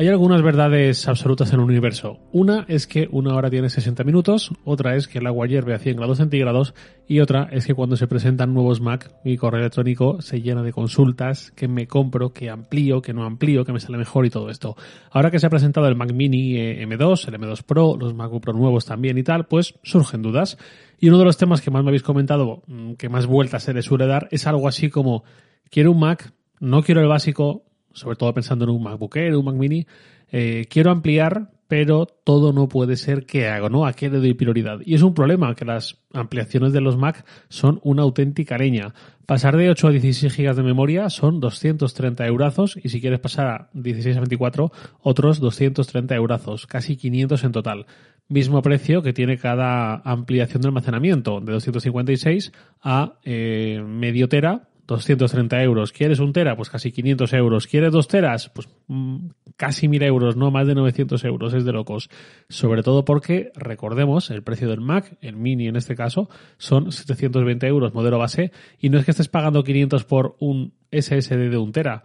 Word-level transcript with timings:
Hay 0.00 0.08
algunas 0.08 0.40
verdades 0.40 1.06
absolutas 1.08 1.52
en 1.52 1.60
el 1.60 1.66
universo. 1.66 2.20
Una 2.32 2.64
es 2.68 2.86
que 2.86 3.06
una 3.12 3.34
hora 3.34 3.50
tiene 3.50 3.68
60 3.68 4.02
minutos, 4.02 4.50
otra 4.64 4.96
es 4.96 5.06
que 5.06 5.18
el 5.18 5.26
agua 5.26 5.46
hierve 5.46 5.74
a 5.74 5.78
100 5.78 5.98
grados 5.98 6.16
centígrados 6.16 6.72
y 7.06 7.20
otra 7.20 7.50
es 7.52 7.66
que 7.66 7.74
cuando 7.74 7.96
se 7.96 8.06
presentan 8.06 8.54
nuevos 8.54 8.80
Mac, 8.80 9.12
mi 9.26 9.36
correo 9.36 9.60
electrónico 9.60 10.22
se 10.22 10.40
llena 10.40 10.62
de 10.62 10.72
consultas, 10.72 11.50
que 11.50 11.68
me 11.68 11.86
compro, 11.86 12.32
que 12.32 12.48
amplío, 12.48 13.02
que 13.02 13.12
no 13.12 13.24
amplío, 13.24 13.66
que 13.66 13.74
me 13.74 13.78
sale 13.78 13.98
mejor 13.98 14.24
y 14.24 14.30
todo 14.30 14.48
esto. 14.48 14.74
Ahora 15.10 15.30
que 15.30 15.38
se 15.38 15.48
ha 15.48 15.50
presentado 15.50 15.86
el 15.86 15.96
Mac 15.96 16.14
Mini 16.14 16.56
eh, 16.56 16.86
M2, 16.86 17.28
el 17.28 17.34
M2 17.34 17.62
Pro, 17.64 17.98
los 18.00 18.14
MacBook 18.14 18.42
Pro 18.42 18.54
nuevos 18.54 18.86
también 18.86 19.18
y 19.18 19.22
tal, 19.22 19.48
pues 19.48 19.74
surgen 19.82 20.22
dudas. 20.22 20.56
Y 20.98 21.10
uno 21.10 21.18
de 21.18 21.26
los 21.26 21.36
temas 21.36 21.60
que 21.60 21.70
más 21.70 21.82
me 21.82 21.90
habéis 21.90 22.04
comentado, 22.04 22.62
mm, 22.68 22.94
que 22.94 23.10
más 23.10 23.26
vueltas 23.26 23.64
se 23.64 23.74
le 23.74 23.82
suele 23.82 24.06
dar, 24.06 24.28
es 24.30 24.46
algo 24.46 24.66
así 24.66 24.88
como, 24.88 25.24
quiero 25.70 25.92
un 25.92 26.00
Mac, 26.00 26.32
no 26.58 26.82
quiero 26.82 27.02
el 27.02 27.08
básico, 27.08 27.64
sobre 28.00 28.16
todo 28.16 28.32
pensando 28.32 28.64
en 28.64 28.70
un 28.70 28.82
MacBook 28.82 29.16
Air, 29.16 29.36
un 29.36 29.44
Mac 29.44 29.54
Mini, 29.54 29.86
eh, 30.32 30.66
quiero 30.70 30.90
ampliar, 30.90 31.50
pero 31.68 32.06
todo 32.06 32.52
no 32.52 32.68
puede 32.68 32.96
ser 32.96 33.26
que 33.26 33.48
hago, 33.48 33.68
¿no? 33.68 33.86
¿A 33.86 33.92
qué 33.92 34.08
le 34.08 34.18
doy 34.18 34.34
prioridad? 34.34 34.78
Y 34.84 34.94
es 34.94 35.02
un 35.02 35.14
problema 35.14 35.54
que 35.54 35.64
las 35.64 35.98
ampliaciones 36.12 36.72
de 36.72 36.80
los 36.80 36.96
Mac 36.96 37.24
son 37.48 37.78
una 37.84 38.02
auténtica 38.02 38.58
leña. 38.58 38.94
Pasar 39.26 39.56
de 39.56 39.70
8 39.70 39.88
a 39.88 39.90
16 39.90 40.36
GB 40.36 40.54
de 40.56 40.62
memoria 40.62 41.10
son 41.10 41.38
230 41.38 42.26
eurazos 42.26 42.78
y 42.82 42.88
si 42.88 43.00
quieres 43.00 43.20
pasar 43.20 43.46
a 43.46 43.70
16 43.74 44.16
a 44.16 44.20
24, 44.20 44.72
otros 45.02 45.38
230 45.38 46.14
eurazos, 46.16 46.66
casi 46.66 46.96
500 46.96 47.44
en 47.44 47.52
total. 47.52 47.86
Mismo 48.28 48.62
precio 48.62 49.02
que 49.02 49.12
tiene 49.12 49.36
cada 49.38 49.96
ampliación 50.04 50.62
de 50.62 50.68
almacenamiento, 50.68 51.40
de 51.40 51.52
256 51.52 52.52
a 52.82 53.14
eh, 53.24 53.82
medio 53.86 54.28
tera 54.28 54.69
230 54.90 55.62
euros. 55.62 55.92
¿Quieres 55.92 56.18
un 56.18 56.32
tera? 56.32 56.56
Pues 56.56 56.68
casi 56.68 56.90
500 56.90 57.32
euros. 57.34 57.66
¿Quieres 57.66 57.92
dos 57.92 58.08
teras? 58.08 58.48
Pues 58.48 58.68
mm, 58.88 59.28
casi 59.56 59.88
1000 59.88 60.02
euros, 60.02 60.36
no 60.36 60.50
más 60.50 60.66
de 60.66 60.74
900 60.74 61.24
euros. 61.24 61.54
Es 61.54 61.64
de 61.64 61.72
locos. 61.72 62.10
Sobre 62.48 62.82
todo 62.82 63.04
porque, 63.04 63.52
recordemos, 63.54 64.30
el 64.30 64.42
precio 64.42 64.68
del 64.68 64.80
Mac, 64.80 65.16
el 65.20 65.36
mini 65.36 65.68
en 65.68 65.76
este 65.76 65.94
caso, 65.94 66.28
son 66.58 66.90
720 66.90 67.66
euros, 67.66 67.94
modelo 67.94 68.18
base. 68.18 68.52
Y 68.80 68.88
no 68.90 68.98
es 68.98 69.04
que 69.04 69.12
estés 69.12 69.28
pagando 69.28 69.62
500 69.62 70.04
por 70.04 70.36
un 70.40 70.72
SSD 70.90 71.50
de 71.50 71.56
un 71.56 71.72
tera 71.72 72.02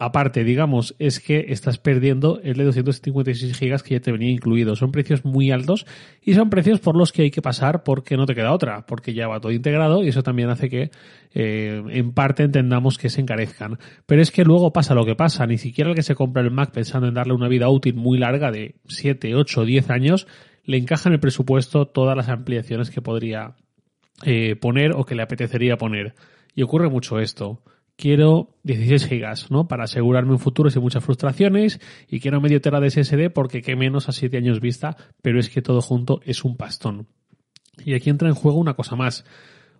aparte, 0.00 0.44
digamos, 0.44 0.96
es 0.98 1.20
que 1.20 1.46
estás 1.50 1.76
perdiendo 1.76 2.40
el 2.42 2.56
de 2.56 2.64
256 2.64 3.54
gigas 3.54 3.82
que 3.82 3.94
ya 3.94 4.00
te 4.00 4.10
venía 4.10 4.30
incluido. 4.30 4.74
Son 4.74 4.92
precios 4.92 5.26
muy 5.26 5.50
altos 5.50 5.84
y 6.22 6.32
son 6.32 6.48
precios 6.48 6.80
por 6.80 6.96
los 6.96 7.12
que 7.12 7.22
hay 7.22 7.30
que 7.30 7.42
pasar 7.42 7.82
porque 7.84 8.16
no 8.16 8.24
te 8.24 8.34
queda 8.34 8.52
otra, 8.52 8.86
porque 8.86 9.12
ya 9.12 9.28
va 9.28 9.40
todo 9.40 9.52
integrado 9.52 10.02
y 10.02 10.08
eso 10.08 10.22
también 10.22 10.48
hace 10.48 10.70
que 10.70 10.90
eh, 11.34 11.82
en 11.90 12.12
parte 12.12 12.44
entendamos 12.44 12.96
que 12.96 13.10
se 13.10 13.20
encarezcan. 13.20 13.78
Pero 14.06 14.22
es 14.22 14.30
que 14.30 14.42
luego 14.42 14.72
pasa 14.72 14.94
lo 14.94 15.04
que 15.04 15.16
pasa, 15.16 15.46
ni 15.46 15.58
siquiera 15.58 15.90
el 15.90 15.96
que 15.96 16.02
se 16.02 16.14
compra 16.14 16.42
el 16.42 16.50
Mac 16.50 16.70
pensando 16.72 17.06
en 17.06 17.12
darle 17.12 17.34
una 17.34 17.48
vida 17.48 17.68
útil 17.68 17.94
muy 17.94 18.18
larga 18.18 18.50
de 18.50 18.76
7, 18.88 19.34
8, 19.34 19.66
10 19.66 19.90
años, 19.90 20.26
le 20.64 20.78
encaja 20.78 21.10
en 21.10 21.12
el 21.12 21.20
presupuesto 21.20 21.86
todas 21.88 22.16
las 22.16 22.30
ampliaciones 22.30 22.88
que 22.88 23.02
podría 23.02 23.54
eh, 24.24 24.56
poner 24.56 24.92
o 24.96 25.04
que 25.04 25.14
le 25.14 25.22
apetecería 25.22 25.76
poner. 25.76 26.14
Y 26.54 26.62
ocurre 26.62 26.88
mucho 26.88 27.20
esto 27.20 27.62
quiero 28.00 28.56
16 28.64 29.06
gigas, 29.06 29.50
¿no? 29.50 29.68
Para 29.68 29.84
asegurarme 29.84 30.32
un 30.32 30.38
futuro 30.38 30.70
sin 30.70 30.82
muchas 30.82 31.04
frustraciones 31.04 31.80
y 32.08 32.18
quiero 32.20 32.40
medio 32.40 32.60
tera 32.60 32.80
de 32.80 32.90
SSD 32.90 33.30
porque 33.32 33.60
qué 33.60 33.76
menos 33.76 34.08
a 34.08 34.12
7 34.12 34.36
años 34.38 34.60
vista, 34.60 34.96
pero 35.22 35.38
es 35.38 35.50
que 35.50 35.62
todo 35.62 35.82
junto 35.82 36.20
es 36.24 36.42
un 36.42 36.56
pastón. 36.56 37.06
Y 37.84 37.94
aquí 37.94 38.10
entra 38.10 38.28
en 38.28 38.34
juego 38.34 38.58
una 38.58 38.74
cosa 38.74 38.96
más. 38.96 39.24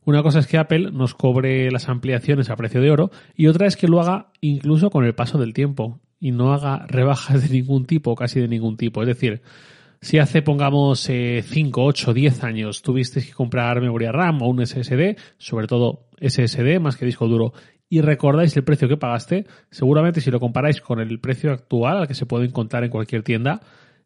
Una 0.05 0.22
cosa 0.22 0.39
es 0.39 0.47
que 0.47 0.59
Apple 0.59 0.91
nos 0.93 1.15
cobre 1.15 1.71
las 1.71 1.89
ampliaciones 1.89 2.50
a 2.50 2.56
precio 2.56 2.81
de 2.81 2.91
oro 2.91 3.11
y 3.34 3.47
otra 3.49 3.67
es 3.67 3.77
que 3.77 3.89
lo 3.89 4.00
haga 4.00 4.31
incluso 4.41 4.91
con 4.91 5.05
el 5.05 5.15
paso 5.15 5.39
del 5.39 5.55
tiempo 5.55 6.00
y 6.21 6.33
no 6.33 6.53
haga 6.53 6.87
rebajas 6.87 7.43
de 7.43 7.55
ningún 7.55 7.87
tipo, 7.87 8.15
casi 8.15 8.41
de 8.41 8.49
ningún 8.49 8.77
tipo. 8.77 9.03
Es 9.03 9.09
decir, 9.09 9.43
si 10.03 10.19
hace, 10.19 10.41
pongamos, 10.43 11.00
5, 11.00 11.84
8, 11.84 12.15
10 12.15 12.45
años 12.45 12.83
tuviste 12.83 13.22
que 13.22 13.33
comprar 13.33 13.81
memoria 13.81 14.12
RAM 14.12 14.41
o 14.43 14.49
un 14.49 14.65
SSD, 14.65 15.16
sobre 15.39 15.66
todo 15.66 16.06
SSD 16.21 16.81
más 16.81 16.97
que 16.97 17.06
disco 17.06 17.28
duro, 17.28 17.53
y 17.91 18.01
recordáis 18.01 18.56
el 18.56 18.62
precio 18.62 18.89
que 18.89 18.97
pagaste, 18.97 19.47
seguramente 19.71 20.21
si 20.21 20.31
lo 20.31 20.39
comparáis 20.39 20.81
con 20.81 21.01
el 21.01 21.19
precio 21.19 21.51
actual 21.51 21.99
al 21.99 22.09
que 22.09 22.15
se 22.15 22.25
puede 22.25 22.47
encontrar 22.47 22.84
en 22.84 22.91
cualquier 22.91 23.25
tienda, 23.25 23.61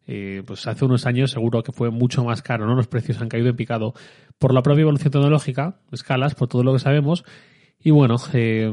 eh, 0.07 0.41
pues 0.45 0.65
hace 0.65 0.85
unos 0.85 1.05
años 1.05 1.29
seguro 1.29 1.61
que 1.61 1.71
fue 1.71 1.91
mucho 1.91 2.23
más 2.23 2.41
caro, 2.41 2.65
¿no? 2.65 2.75
Los 2.75 2.87
precios 2.87 3.21
han 3.21 3.29
caído 3.29 3.47
en 3.47 3.55
picado 3.55 3.93
por 4.39 4.55
la 4.55 4.63
propia 4.63 4.81
evolución 4.81 5.11
tecnológica, 5.11 5.77
escalas, 5.91 6.33
por 6.33 6.47
todo 6.47 6.63
lo 6.63 6.73
que 6.73 6.79
sabemos. 6.79 7.23
Y 7.79 7.91
bueno, 7.91 8.15
eh, 8.33 8.71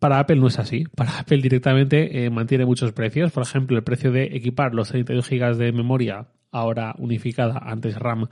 para 0.00 0.18
Apple 0.18 0.40
no 0.40 0.48
es 0.48 0.58
así. 0.58 0.84
Para 0.96 1.20
Apple 1.20 1.40
directamente 1.40 2.24
eh, 2.24 2.30
mantiene 2.30 2.66
muchos 2.66 2.90
precios. 2.90 3.30
Por 3.30 3.44
ejemplo, 3.44 3.76
el 3.76 3.84
precio 3.84 4.10
de 4.10 4.24
equipar 4.36 4.74
los 4.74 4.88
32 4.88 5.30
GB 5.30 5.56
de 5.56 5.70
memoria, 5.70 6.26
ahora 6.50 6.96
unificada, 6.98 7.60
antes 7.64 7.96
RAM, 7.96 8.26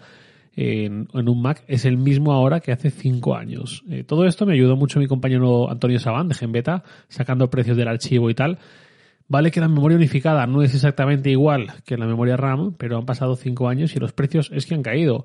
en, 0.56 1.08
un 1.12 1.42
Mac 1.42 1.64
es 1.66 1.84
el 1.84 1.96
mismo 1.96 2.32
ahora 2.32 2.60
que 2.60 2.72
hace 2.72 2.90
cinco 2.90 3.36
años. 3.36 3.84
Eh, 3.90 4.04
todo 4.04 4.26
esto 4.26 4.46
me 4.46 4.54
ayudó 4.54 4.76
mucho 4.76 4.98
mi 4.98 5.06
compañero 5.06 5.70
Antonio 5.70 5.98
Sabán 5.98 6.28
de 6.28 6.34
Genbeta, 6.34 6.82
sacando 7.08 7.50
precios 7.50 7.76
del 7.76 7.88
archivo 7.88 8.30
y 8.30 8.34
tal. 8.34 8.58
Vale 9.28 9.50
que 9.52 9.60
la 9.60 9.68
memoria 9.68 9.96
unificada 9.96 10.46
no 10.46 10.62
es 10.62 10.74
exactamente 10.74 11.30
igual 11.30 11.72
que 11.84 11.96
la 11.96 12.06
memoria 12.06 12.36
RAM, 12.36 12.74
pero 12.76 12.98
han 12.98 13.06
pasado 13.06 13.36
cinco 13.36 13.68
años 13.68 13.94
y 13.94 14.00
los 14.00 14.12
precios 14.12 14.50
es 14.52 14.66
que 14.66 14.74
han 14.74 14.82
caído. 14.82 15.24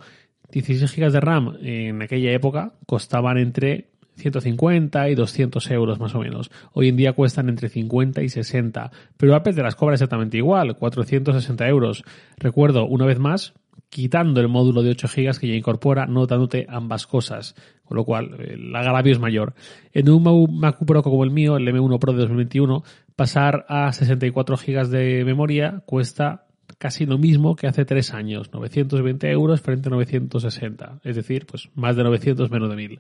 16 0.52 0.96
GB 0.96 1.12
de 1.12 1.20
RAM 1.20 1.58
en 1.62 2.02
aquella 2.04 2.32
época 2.32 2.74
costaban 2.86 3.40
entre 3.40 3.90
150 4.18 5.10
y 5.10 5.16
200 5.16 5.72
euros 5.72 6.00
más 6.00 6.16
o 6.16 6.20
menos. 6.20 6.52
Hoy 6.74 6.90
en 6.90 6.98
día 6.98 7.14
cuestan 7.14 7.50
entre 7.50 7.70
50 7.70 8.22
y 8.22 8.30
60, 8.30 8.92
pero 9.18 9.36
Apple 9.36 9.54
te 9.54 9.64
las 9.64 9.76
cobra 9.76 9.96
exactamente 9.96 10.38
igual, 10.38 10.78
460 10.78 11.68
euros. 11.68 12.04
Recuerdo, 12.38 12.86
una 12.86 13.06
vez 13.06 13.20
más, 13.20 13.54
quitando 13.90 14.42
el 14.42 14.50
módulo 14.50 14.84
de 14.84 14.92
8 14.92 15.08
GB 15.08 15.40
que 15.40 15.48
ya 15.48 15.56
incorpora, 15.56 16.06
no 16.06 16.26
dándote 16.26 16.66
ambas 16.70 17.08
cosas, 17.08 17.56
con 17.84 17.98
lo 17.98 18.04
cual 18.04 18.36
el 18.40 18.76
agravio 18.76 19.14
es 19.14 19.20
mayor. 19.20 19.54
En 19.94 20.10
un 20.10 20.60
Mac 20.60 20.78
Pro 20.86 21.02
como 21.02 21.24
el 21.24 21.32
mío, 21.32 21.58
el 21.58 21.68
M1 21.68 22.00
Pro 22.00 22.14
de 22.14 22.20
2021, 22.20 22.84
pasar 23.16 23.66
a 23.70 23.92
64 23.94 24.58
GB 24.58 24.88
de 24.88 25.24
memoria 25.24 25.84
cuesta 25.86 26.46
casi 26.78 27.06
lo 27.06 27.18
mismo 27.18 27.56
que 27.56 27.68
hace 27.68 27.86
3 27.86 28.14
años, 28.14 28.52
920 28.52 29.30
euros 29.32 29.62
frente 29.62 29.90
a 29.90 29.92
960, 29.92 31.00
es 31.04 31.16
decir, 31.16 31.46
pues 31.46 31.70
más 31.74 31.96
de 31.96 32.04
900 32.04 32.52
menos 32.52 32.70
de 32.70 32.76
1000. 32.76 33.00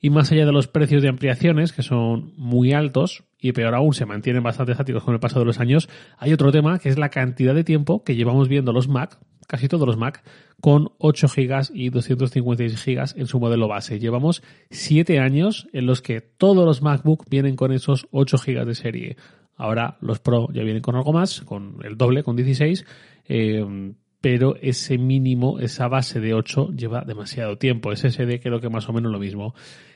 Y 0.00 0.10
más 0.10 0.32
allá 0.32 0.44
de 0.44 0.52
los 0.52 0.66
precios 0.66 1.02
de 1.02 1.08
ampliaciones, 1.08 1.72
que 1.72 1.82
son 1.82 2.32
muy 2.36 2.72
altos, 2.72 3.22
y 3.38 3.52
peor 3.52 3.76
aún 3.76 3.94
se 3.94 4.06
mantienen 4.06 4.42
bastante 4.42 4.72
estáticos 4.72 5.04
con 5.04 5.14
el 5.14 5.20
paso 5.20 5.38
de 5.38 5.44
los 5.44 5.60
años, 5.60 5.88
hay 6.18 6.32
otro 6.32 6.50
tema 6.50 6.80
que 6.80 6.88
es 6.88 6.98
la 6.98 7.10
cantidad 7.10 7.54
de 7.54 7.62
tiempo 7.62 8.02
que 8.02 8.16
llevamos 8.16 8.48
viendo 8.48 8.72
los 8.72 8.88
Mac, 8.88 9.20
casi 9.46 9.68
todos 9.68 9.86
los 9.86 9.96
Mac, 9.96 10.22
con 10.60 10.90
8 10.98 11.26
GB 11.28 11.70
y 11.74 11.90
256 11.90 12.84
GB 12.84 13.20
en 13.20 13.26
su 13.26 13.40
modelo 13.40 13.68
base. 13.68 13.98
Llevamos 13.98 14.42
7 14.70 15.18
años 15.18 15.68
en 15.72 15.86
los 15.86 16.02
que 16.02 16.20
todos 16.20 16.64
los 16.64 16.82
MacBook 16.82 17.24
vienen 17.28 17.56
con 17.56 17.72
esos 17.72 18.06
8 18.10 18.36
GB 18.38 18.64
de 18.64 18.74
serie. 18.74 19.16
Ahora 19.56 19.96
los 20.00 20.20
Pro 20.20 20.48
ya 20.52 20.62
vienen 20.62 20.82
con 20.82 20.96
algo 20.96 21.12
más, 21.12 21.42
con 21.42 21.76
el 21.84 21.96
doble, 21.96 22.22
con 22.22 22.36
16, 22.36 22.84
eh, 23.28 23.94
pero 24.20 24.56
ese 24.62 24.98
mínimo, 24.98 25.58
esa 25.58 25.88
base 25.88 26.20
de 26.20 26.32
8 26.32 26.70
lleva 26.76 27.02
demasiado 27.04 27.58
tiempo. 27.58 27.94
SSD 27.94 28.40
creo 28.40 28.60
que 28.60 28.70
más 28.70 28.88
o 28.88 28.92
menos 28.92 29.12
lo 29.12 29.18
mismo. 29.18 29.54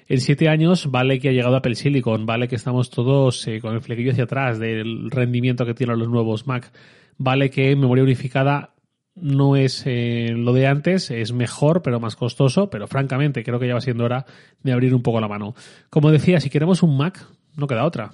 En 0.08 0.20
7 0.20 0.48
años 0.48 0.90
vale 0.90 1.18
que 1.18 1.30
ha 1.30 1.32
llegado 1.32 1.56
Apple 1.56 1.74
Silicon, 1.74 2.26
vale 2.26 2.48
que 2.48 2.56
estamos 2.56 2.90
todos 2.90 3.46
eh, 3.48 3.60
con 3.60 3.74
el 3.74 3.80
flequillo 3.80 4.12
hacia 4.12 4.24
atrás 4.24 4.58
del 4.58 5.10
rendimiento 5.10 5.64
que 5.64 5.74
tienen 5.74 5.98
los 5.98 6.08
nuevos 6.08 6.46
Mac, 6.46 6.72
vale 7.18 7.50
que 7.50 7.74
memoria 7.74 8.04
unificada 8.04 8.75
no 9.16 9.56
es 9.56 9.82
eh, 9.86 10.32
lo 10.36 10.52
de 10.52 10.66
antes, 10.66 11.10
es 11.10 11.32
mejor 11.32 11.82
pero 11.82 11.98
más 12.00 12.16
costoso, 12.16 12.68
pero 12.70 12.86
francamente 12.86 13.42
creo 13.42 13.58
que 13.58 13.66
ya 13.66 13.74
va 13.74 13.80
siendo 13.80 14.04
hora 14.04 14.26
de 14.62 14.72
abrir 14.72 14.94
un 14.94 15.02
poco 15.02 15.20
la 15.20 15.28
mano. 15.28 15.54
Como 15.90 16.10
decía, 16.10 16.38
si 16.40 16.50
queremos 16.50 16.82
un 16.82 16.96
Mac, 16.96 17.26
no 17.56 17.66
queda 17.66 17.84
otra. 17.84 18.12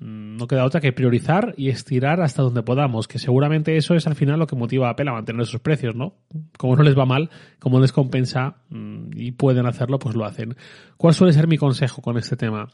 Mm, 0.00 0.36
no 0.36 0.46
queda 0.46 0.64
otra 0.64 0.80
que 0.80 0.92
priorizar 0.92 1.54
y 1.56 1.68
estirar 1.68 2.20
hasta 2.22 2.42
donde 2.42 2.62
podamos, 2.62 3.08
que 3.08 3.18
seguramente 3.18 3.76
eso 3.76 3.94
es 3.94 4.06
al 4.06 4.14
final 4.14 4.38
lo 4.38 4.46
que 4.46 4.56
motiva 4.56 4.88
a 4.88 4.92
Apple 4.92 5.10
a 5.10 5.14
mantener 5.14 5.42
esos 5.42 5.60
precios, 5.60 5.94
¿no? 5.94 6.14
Como 6.56 6.76
no 6.76 6.82
les 6.82 6.96
va 6.96 7.04
mal, 7.04 7.30
como 7.58 7.78
les 7.78 7.92
compensa 7.92 8.56
mm, 8.70 9.10
y 9.16 9.32
pueden 9.32 9.66
hacerlo, 9.66 9.98
pues 9.98 10.14
lo 10.14 10.24
hacen. 10.24 10.56
¿Cuál 10.96 11.14
suele 11.14 11.34
ser 11.34 11.46
mi 11.46 11.58
consejo 11.58 12.00
con 12.00 12.16
este 12.16 12.36
tema? 12.36 12.68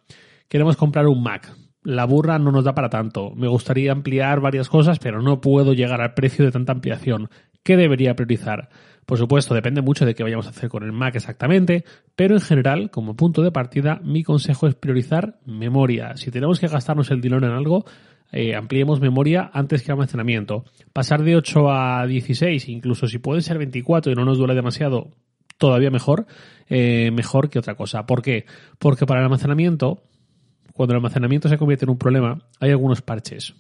Queremos 0.49 0.77
comprar 0.77 1.07
un 1.07 1.23
Mac. 1.23 1.53
La 1.83 2.07
burra 2.07 2.39
no 2.39 2.51
nos 2.51 2.65
da 2.65 2.75
para 2.75 2.89
tanto. 2.89 3.33
Me 3.35 3.49
gustaría 3.49 3.93
ampliar 3.93 4.41
varias 4.41 4.69
cosas, 4.69 4.99
pero 4.99 5.21
no 5.21 5.41
puedo 5.41 5.75
llegar 5.75 6.01
al 6.01 6.15
precio 6.15 6.45
de 6.45 6.51
tanta 6.51 6.73
ampliación 6.73 7.29
¿Qué 7.65 7.79
debería 7.79 8.15
priorizar? 8.15 8.69
Por 9.07 9.17
supuesto, 9.17 9.55
depende 9.55 9.81
mucho 9.81 10.05
de 10.05 10.15
qué 10.15 10.23
vayamos 10.23 10.47
a 10.47 10.51
hacer 10.51 10.69
con 10.69 10.83
el 10.83 10.93
Mac 10.93 11.17
exactamente, 11.17 11.85
pero 12.15 12.35
en 12.35 12.43
general, 12.43 12.91
como 12.91 13.17
punto 13.17 13.43
de 13.43 13.51
partida, 13.51 14.01
mi 14.05 14.23
consejo 14.23 14.67
es 14.67 14.75
priorizar 14.75 15.39
memoria. 15.47 16.15
Si 16.17 16.31
tenemos 16.31 16.61
que 16.61 16.69
gastarnos 16.69 17.11
el 17.11 17.23
dinero 17.23 17.47
en 17.47 17.53
algo, 17.53 17.87
eh, 18.33 18.55
ampliemos 18.55 19.01
memoria 19.01 19.51
antes 19.53 19.83
que 19.83 19.91
almacenamiento. 19.91 20.65
Pasar 20.93 21.23
de 21.23 21.37
8 21.37 21.71
a 21.71 22.07
16, 22.07 22.69
incluso 22.69 23.07
si 23.07 23.19
puede 23.19 23.41
ser 23.41 23.57
24 23.57 24.13
y 24.13 24.15
no 24.15 24.27
nos 24.27 24.37
duele 24.37 24.55
demasiado, 24.55 25.13
todavía 25.57 25.91
mejor, 25.91 26.27
eh, 26.69 27.11
mejor 27.13 27.49
que 27.49 27.59
otra 27.59 27.77
cosa. 27.77 28.05
¿Por 28.05 28.21
qué? 28.21 28.45
Porque 28.79 29.07
para 29.07 29.21
el 29.21 29.25
almacenamiento, 29.25 30.03
cuando 30.75 30.93
el 30.93 30.99
almacenamiento 30.99 31.49
se 31.49 31.57
convierte 31.57 31.87
en 31.87 31.93
un 31.93 31.99
problema, 31.99 32.43
hay 32.61 32.73
algunos 32.73 33.01
parches 33.01 33.55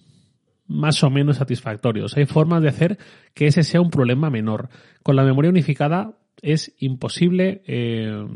más 0.66 1.02
o 1.02 1.10
menos 1.10 1.36
satisfactorios. 1.36 2.16
Hay 2.16 2.26
formas 2.26 2.62
de 2.62 2.68
hacer 2.68 2.98
que 3.34 3.46
ese 3.46 3.62
sea 3.62 3.80
un 3.80 3.90
problema 3.90 4.30
menor. 4.30 4.68
Con 5.02 5.16
la 5.16 5.24
memoria 5.24 5.50
unificada 5.50 6.16
es 6.42 6.74
imposible 6.78 7.62
eh, 7.66 8.26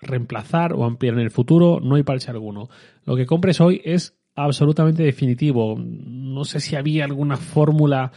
reemplazar 0.00 0.72
o 0.72 0.84
ampliar 0.84 1.14
en 1.14 1.20
el 1.20 1.30
futuro, 1.30 1.80
no 1.80 1.96
hay 1.96 2.02
parche 2.02 2.30
alguno. 2.30 2.68
Lo 3.04 3.16
que 3.16 3.26
compres 3.26 3.60
hoy 3.60 3.80
es 3.84 4.16
absolutamente 4.34 5.02
definitivo. 5.02 5.76
No 5.78 6.44
sé 6.44 6.60
si 6.60 6.76
había 6.76 7.04
alguna 7.04 7.36
fórmula 7.36 8.12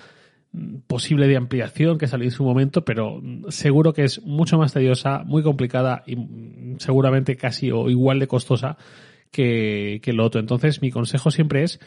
posible 0.88 1.28
de 1.28 1.38
ampliación 1.38 1.98
que 1.98 2.08
salió 2.08 2.26
en 2.26 2.32
su 2.32 2.44
momento, 2.44 2.84
pero 2.84 3.22
seguro 3.50 3.94
que 3.94 4.04
es 4.04 4.24
mucho 4.24 4.58
más 4.58 4.74
tediosa, 4.74 5.24
muy 5.24 5.44
complicada 5.44 6.04
y 6.08 6.18
seguramente 6.80 7.36
casi 7.36 7.72
o 7.72 7.90
igual 7.90 8.20
de 8.20 8.28
costosa 8.28 8.78
que, 9.32 10.00
que 10.02 10.14
lo 10.14 10.26
otro. 10.26 10.42
Entonces, 10.42 10.82
mi 10.82 10.90
consejo 10.90 11.30
siempre 11.30 11.64
es 11.64 11.80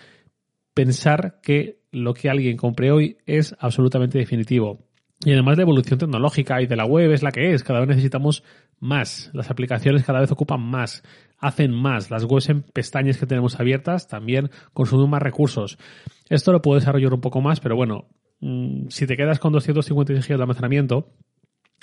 pensar 0.75 1.41
que 1.43 1.81
lo 1.91 2.15
que 2.15 2.31
alguien 2.31 2.57
compre 2.57 2.91
hoy 2.91 3.19
es 3.27 3.55
absolutamente 3.59 4.19
definitivo. 4.19 4.87
Y 5.25 5.33
además 5.33 5.57
la 5.57 5.63
evolución 5.63 5.99
tecnológica 5.99 6.61
y 6.63 6.67
de 6.67 6.77
la 6.77 6.85
web 6.85 7.13
es 7.13 7.23
la 7.23 7.31
que 7.31 7.53
es. 7.53 7.63
Cada 7.63 7.81
vez 7.81 7.89
necesitamos 7.89 8.43
más. 8.81 9.31
Las 9.33 9.51
aplicaciones 9.51 10.05
cada 10.05 10.21
vez 10.21 10.33
ocupan 10.33 10.61
más, 10.61 11.05
hacen 11.39 11.73
más. 11.73 12.11
Las 12.11 12.25
webs 12.25 12.49
en 12.49 12.63
pestañas 12.63 13.19
que 13.19 13.27
tenemos 13.27 13.61
abiertas 13.61 14.09
también 14.09 14.51
consumen 14.73 15.11
más 15.11 15.23
recursos. 15.23 15.79
Esto 16.29 16.53
lo 16.53 16.61
puedo 16.61 16.81
desarrollar 16.81 17.15
un 17.15 17.21
poco 17.21 17.41
más, 17.41 17.61
pero 17.61 17.77
bueno, 17.77 18.09
mm, 18.41 18.89
si 18.89 19.07
te 19.07 19.17
quedas 19.17 19.39
con 19.39 19.53
256 19.53 20.27
GB 20.27 20.37
de 20.37 20.43
almacenamiento, 20.43 21.15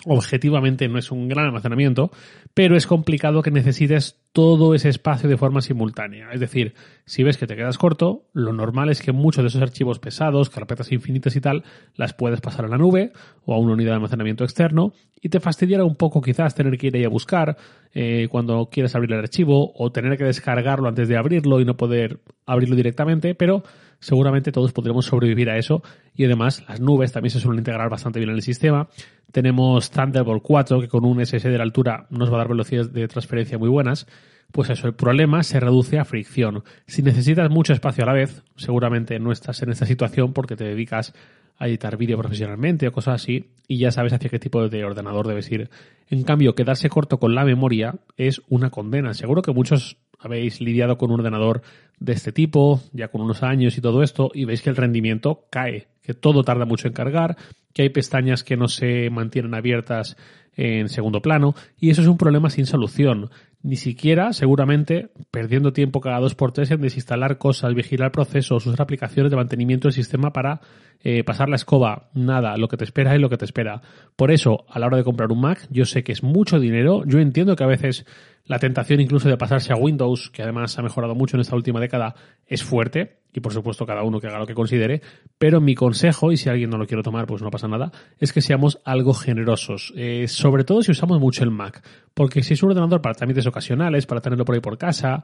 objetivamente 0.05 0.87
no 0.87 0.97
es 0.97 1.11
un 1.11 1.27
gran 1.27 1.45
almacenamiento, 1.45 2.11
pero 2.53 2.77
es 2.77 2.87
complicado 2.87 3.41
que 3.41 3.51
necesites 3.51 4.21
todo 4.31 4.73
ese 4.73 4.89
espacio 4.89 5.27
de 5.27 5.37
forma 5.37 5.61
simultánea. 5.61 6.31
Es 6.31 6.39
decir, 6.39 6.73
si 7.05 7.23
ves 7.23 7.37
que 7.37 7.47
te 7.47 7.55
quedas 7.55 7.77
corto, 7.77 8.29
lo 8.33 8.53
normal 8.53 8.89
es 8.89 9.01
que 9.01 9.11
muchos 9.11 9.43
de 9.43 9.47
esos 9.47 9.61
archivos 9.61 9.99
pesados, 9.99 10.49
carpetas 10.49 10.91
infinitas 10.91 11.35
y 11.35 11.41
tal, 11.41 11.63
las 11.95 12.13
puedes 12.13 12.39
pasar 12.39 12.65
a 12.65 12.69
la 12.69 12.77
nube 12.77 13.11
o 13.45 13.53
a 13.53 13.59
una 13.59 13.73
unidad 13.73 13.91
de 13.91 13.95
almacenamiento 13.95 14.43
externo 14.43 14.93
y 15.21 15.29
te 15.29 15.39
fastidiará 15.39 15.83
un 15.83 15.95
poco 15.95 16.21
quizás 16.21 16.55
tener 16.55 16.77
que 16.77 16.87
ir 16.87 16.95
ahí 16.95 17.03
a 17.03 17.09
buscar 17.09 17.57
eh, 17.93 18.27
cuando 18.29 18.69
quieres 18.71 18.95
abrir 18.95 19.11
el 19.13 19.19
archivo 19.19 19.73
o 19.75 19.91
tener 19.91 20.17
que 20.17 20.23
descargarlo 20.23 20.87
antes 20.87 21.09
de 21.09 21.17
abrirlo 21.17 21.59
y 21.59 21.65
no 21.65 21.75
poder 21.75 22.19
abrirlo 22.45 22.75
directamente, 22.75 23.35
pero 23.35 23.63
seguramente 23.99 24.51
todos 24.51 24.71
podremos 24.71 25.05
sobrevivir 25.05 25.49
a 25.49 25.57
eso 25.57 25.83
y 26.15 26.25
además 26.25 26.63
las 26.67 26.79
nubes 26.79 27.11
también 27.11 27.31
se 27.31 27.39
suelen 27.39 27.59
integrar 27.59 27.89
bastante 27.89 28.19
bien 28.19 28.29
en 28.29 28.35
el 28.37 28.41
sistema. 28.41 28.89
Tenemos 29.31 29.91
Thunderbolt 29.91 30.41
4 30.43 30.81
que 30.81 30.87
con 30.87 31.05
un 31.05 31.21
SS 31.21 31.49
de 31.49 31.57
la 31.57 31.63
altura 31.63 32.07
nos 32.09 32.31
va 32.31 32.35
a 32.35 32.37
dar 32.39 32.47
velocidades 32.47 32.91
de 32.93 33.07
transferencia 33.07 33.57
muy 33.57 33.69
buenas. 33.69 34.07
Pues 34.51 34.69
eso, 34.71 34.87
el 34.87 34.95
problema 34.95 35.43
se 35.43 35.59
reduce 35.59 35.99
a 35.99 36.05
fricción. 36.05 36.63
Si 36.87 37.03
necesitas 37.03 37.51
mucho 37.51 37.73
espacio 37.73 38.03
a 38.03 38.07
la 38.07 38.13
vez, 38.13 38.43
seguramente 38.55 39.19
no 39.19 39.31
estás 39.31 39.61
en 39.61 39.69
esta 39.69 39.85
situación 39.85 40.33
porque 40.33 40.55
te 40.55 40.63
dedicas 40.63 41.13
a 41.59 41.67
editar 41.67 41.97
vídeo 41.97 42.17
profesionalmente 42.17 42.87
o 42.87 42.91
cosas 42.91 43.21
así 43.21 43.51
y 43.67 43.77
ya 43.77 43.91
sabes 43.91 44.13
hacia 44.13 44.29
qué 44.29 44.39
tipo 44.39 44.67
de 44.67 44.83
ordenador 44.83 45.27
debes 45.27 45.51
ir. 45.51 45.69
En 46.07 46.23
cambio, 46.23 46.55
quedarse 46.55 46.89
corto 46.89 47.19
con 47.19 47.35
la 47.35 47.43
memoria 47.43 47.95
es 48.17 48.41
una 48.47 48.71
condena. 48.71 49.13
Seguro 49.13 49.41
que 49.43 49.51
muchos 49.51 49.97
habéis 50.19 50.61
lidiado 50.61 50.97
con 50.97 51.11
un 51.11 51.19
ordenador 51.19 51.61
de 51.99 52.13
este 52.13 52.31
tipo, 52.31 52.81
ya 52.93 53.09
con 53.09 53.21
unos 53.21 53.43
años 53.43 53.77
y 53.77 53.81
todo 53.81 54.03
esto, 54.03 54.31
y 54.33 54.45
veis 54.45 54.61
que 54.61 54.69
el 54.69 54.75
rendimiento 54.75 55.45
cae, 55.49 55.87
que 56.01 56.13
todo 56.13 56.43
tarda 56.43 56.65
mucho 56.65 56.87
en 56.87 56.93
cargar, 56.93 57.37
que 57.73 57.83
hay 57.83 57.89
pestañas 57.89 58.43
que 58.43 58.57
no 58.57 58.67
se 58.67 59.09
mantienen 59.09 59.53
abiertas 59.53 60.17
en 60.59 60.89
segundo 60.89 61.21
plano, 61.21 61.55
y 61.79 61.89
eso 61.89 62.01
es 62.01 62.07
un 62.07 62.17
problema 62.17 62.49
sin 62.49 62.65
solución. 62.65 63.29
Ni 63.63 63.77
siquiera, 63.77 64.33
seguramente, 64.33 65.09
perdiendo 65.31 65.71
tiempo 65.71 66.01
cada 66.01 66.19
dos 66.19 66.35
por 66.35 66.51
tres 66.51 66.69
en 66.71 66.81
desinstalar 66.81 67.37
cosas, 67.37 67.73
vigilar 67.73 68.11
procesos, 68.11 68.65
usar 68.65 68.81
aplicaciones 68.81 69.31
de 69.31 69.37
mantenimiento 69.37 69.87
del 69.87 69.93
sistema 69.93 70.33
para 70.33 70.59
eh, 71.01 71.23
pasar 71.23 71.47
la 71.47 71.55
escoba. 71.55 72.09
Nada, 72.13 72.57
lo 72.57 72.67
que 72.67 72.75
te 72.75 72.83
espera 72.83 73.15
es 73.15 73.21
lo 73.21 73.29
que 73.29 73.37
te 73.37 73.45
espera. 73.45 73.81
Por 74.17 74.31
eso, 74.31 74.65
a 74.69 74.79
la 74.79 74.87
hora 74.87 74.97
de 74.97 75.05
comprar 75.05 75.31
un 75.31 75.39
Mac, 75.39 75.65
yo 75.69 75.85
sé 75.85 76.03
que 76.03 76.11
es 76.11 76.23
mucho 76.23 76.59
dinero. 76.59 77.03
Yo 77.05 77.19
entiendo 77.19 77.55
que 77.55 77.63
a 77.63 77.67
veces 77.67 78.05
la 78.45 78.59
tentación 78.59 78.99
incluso 78.99 79.29
de 79.29 79.37
pasarse 79.37 79.71
a 79.71 79.77
Windows, 79.77 80.29
que 80.29 80.43
además 80.43 80.77
ha 80.77 80.81
mejorado 80.81 81.15
mucho 81.15 81.37
en 81.37 81.41
esta 81.41 81.55
última 81.55 81.79
década, 81.79 82.15
es 82.47 82.63
fuerte. 82.63 83.18
Y 83.31 83.41
por 83.41 83.53
supuesto 83.53 83.85
cada 83.85 84.03
uno 84.03 84.19
que 84.19 84.27
haga 84.27 84.39
lo 84.39 84.47
que 84.47 84.55
considere. 84.55 85.01
Pero 85.37 85.61
mi 85.61 85.75
consejo, 85.75 86.31
y 86.31 86.37
si 86.37 86.49
alguien 86.49 86.69
no 86.69 86.77
lo 86.77 86.87
quiere 86.87 87.03
tomar, 87.03 87.27
pues 87.27 87.41
no 87.41 87.51
pasa 87.51 87.67
nada, 87.67 87.91
es 88.19 88.33
que 88.33 88.41
seamos 88.41 88.79
algo 88.85 89.13
generosos. 89.13 89.93
Eh, 89.95 90.27
sobre 90.27 90.63
todo 90.63 90.81
si 90.81 90.91
usamos 90.91 91.19
mucho 91.19 91.43
el 91.43 91.51
Mac. 91.51 91.83
Porque 92.13 92.41
si 92.41 92.55
es 92.55 92.63
un 92.63 92.69
ordenador 92.69 93.01
para 93.01 93.15
trámites 93.15 93.45
ocasionales, 93.45 94.05
para 94.05 94.21
tenerlo 94.21 94.45
por 94.45 94.55
ahí 94.55 94.61
por 94.61 94.77
casa, 94.77 95.23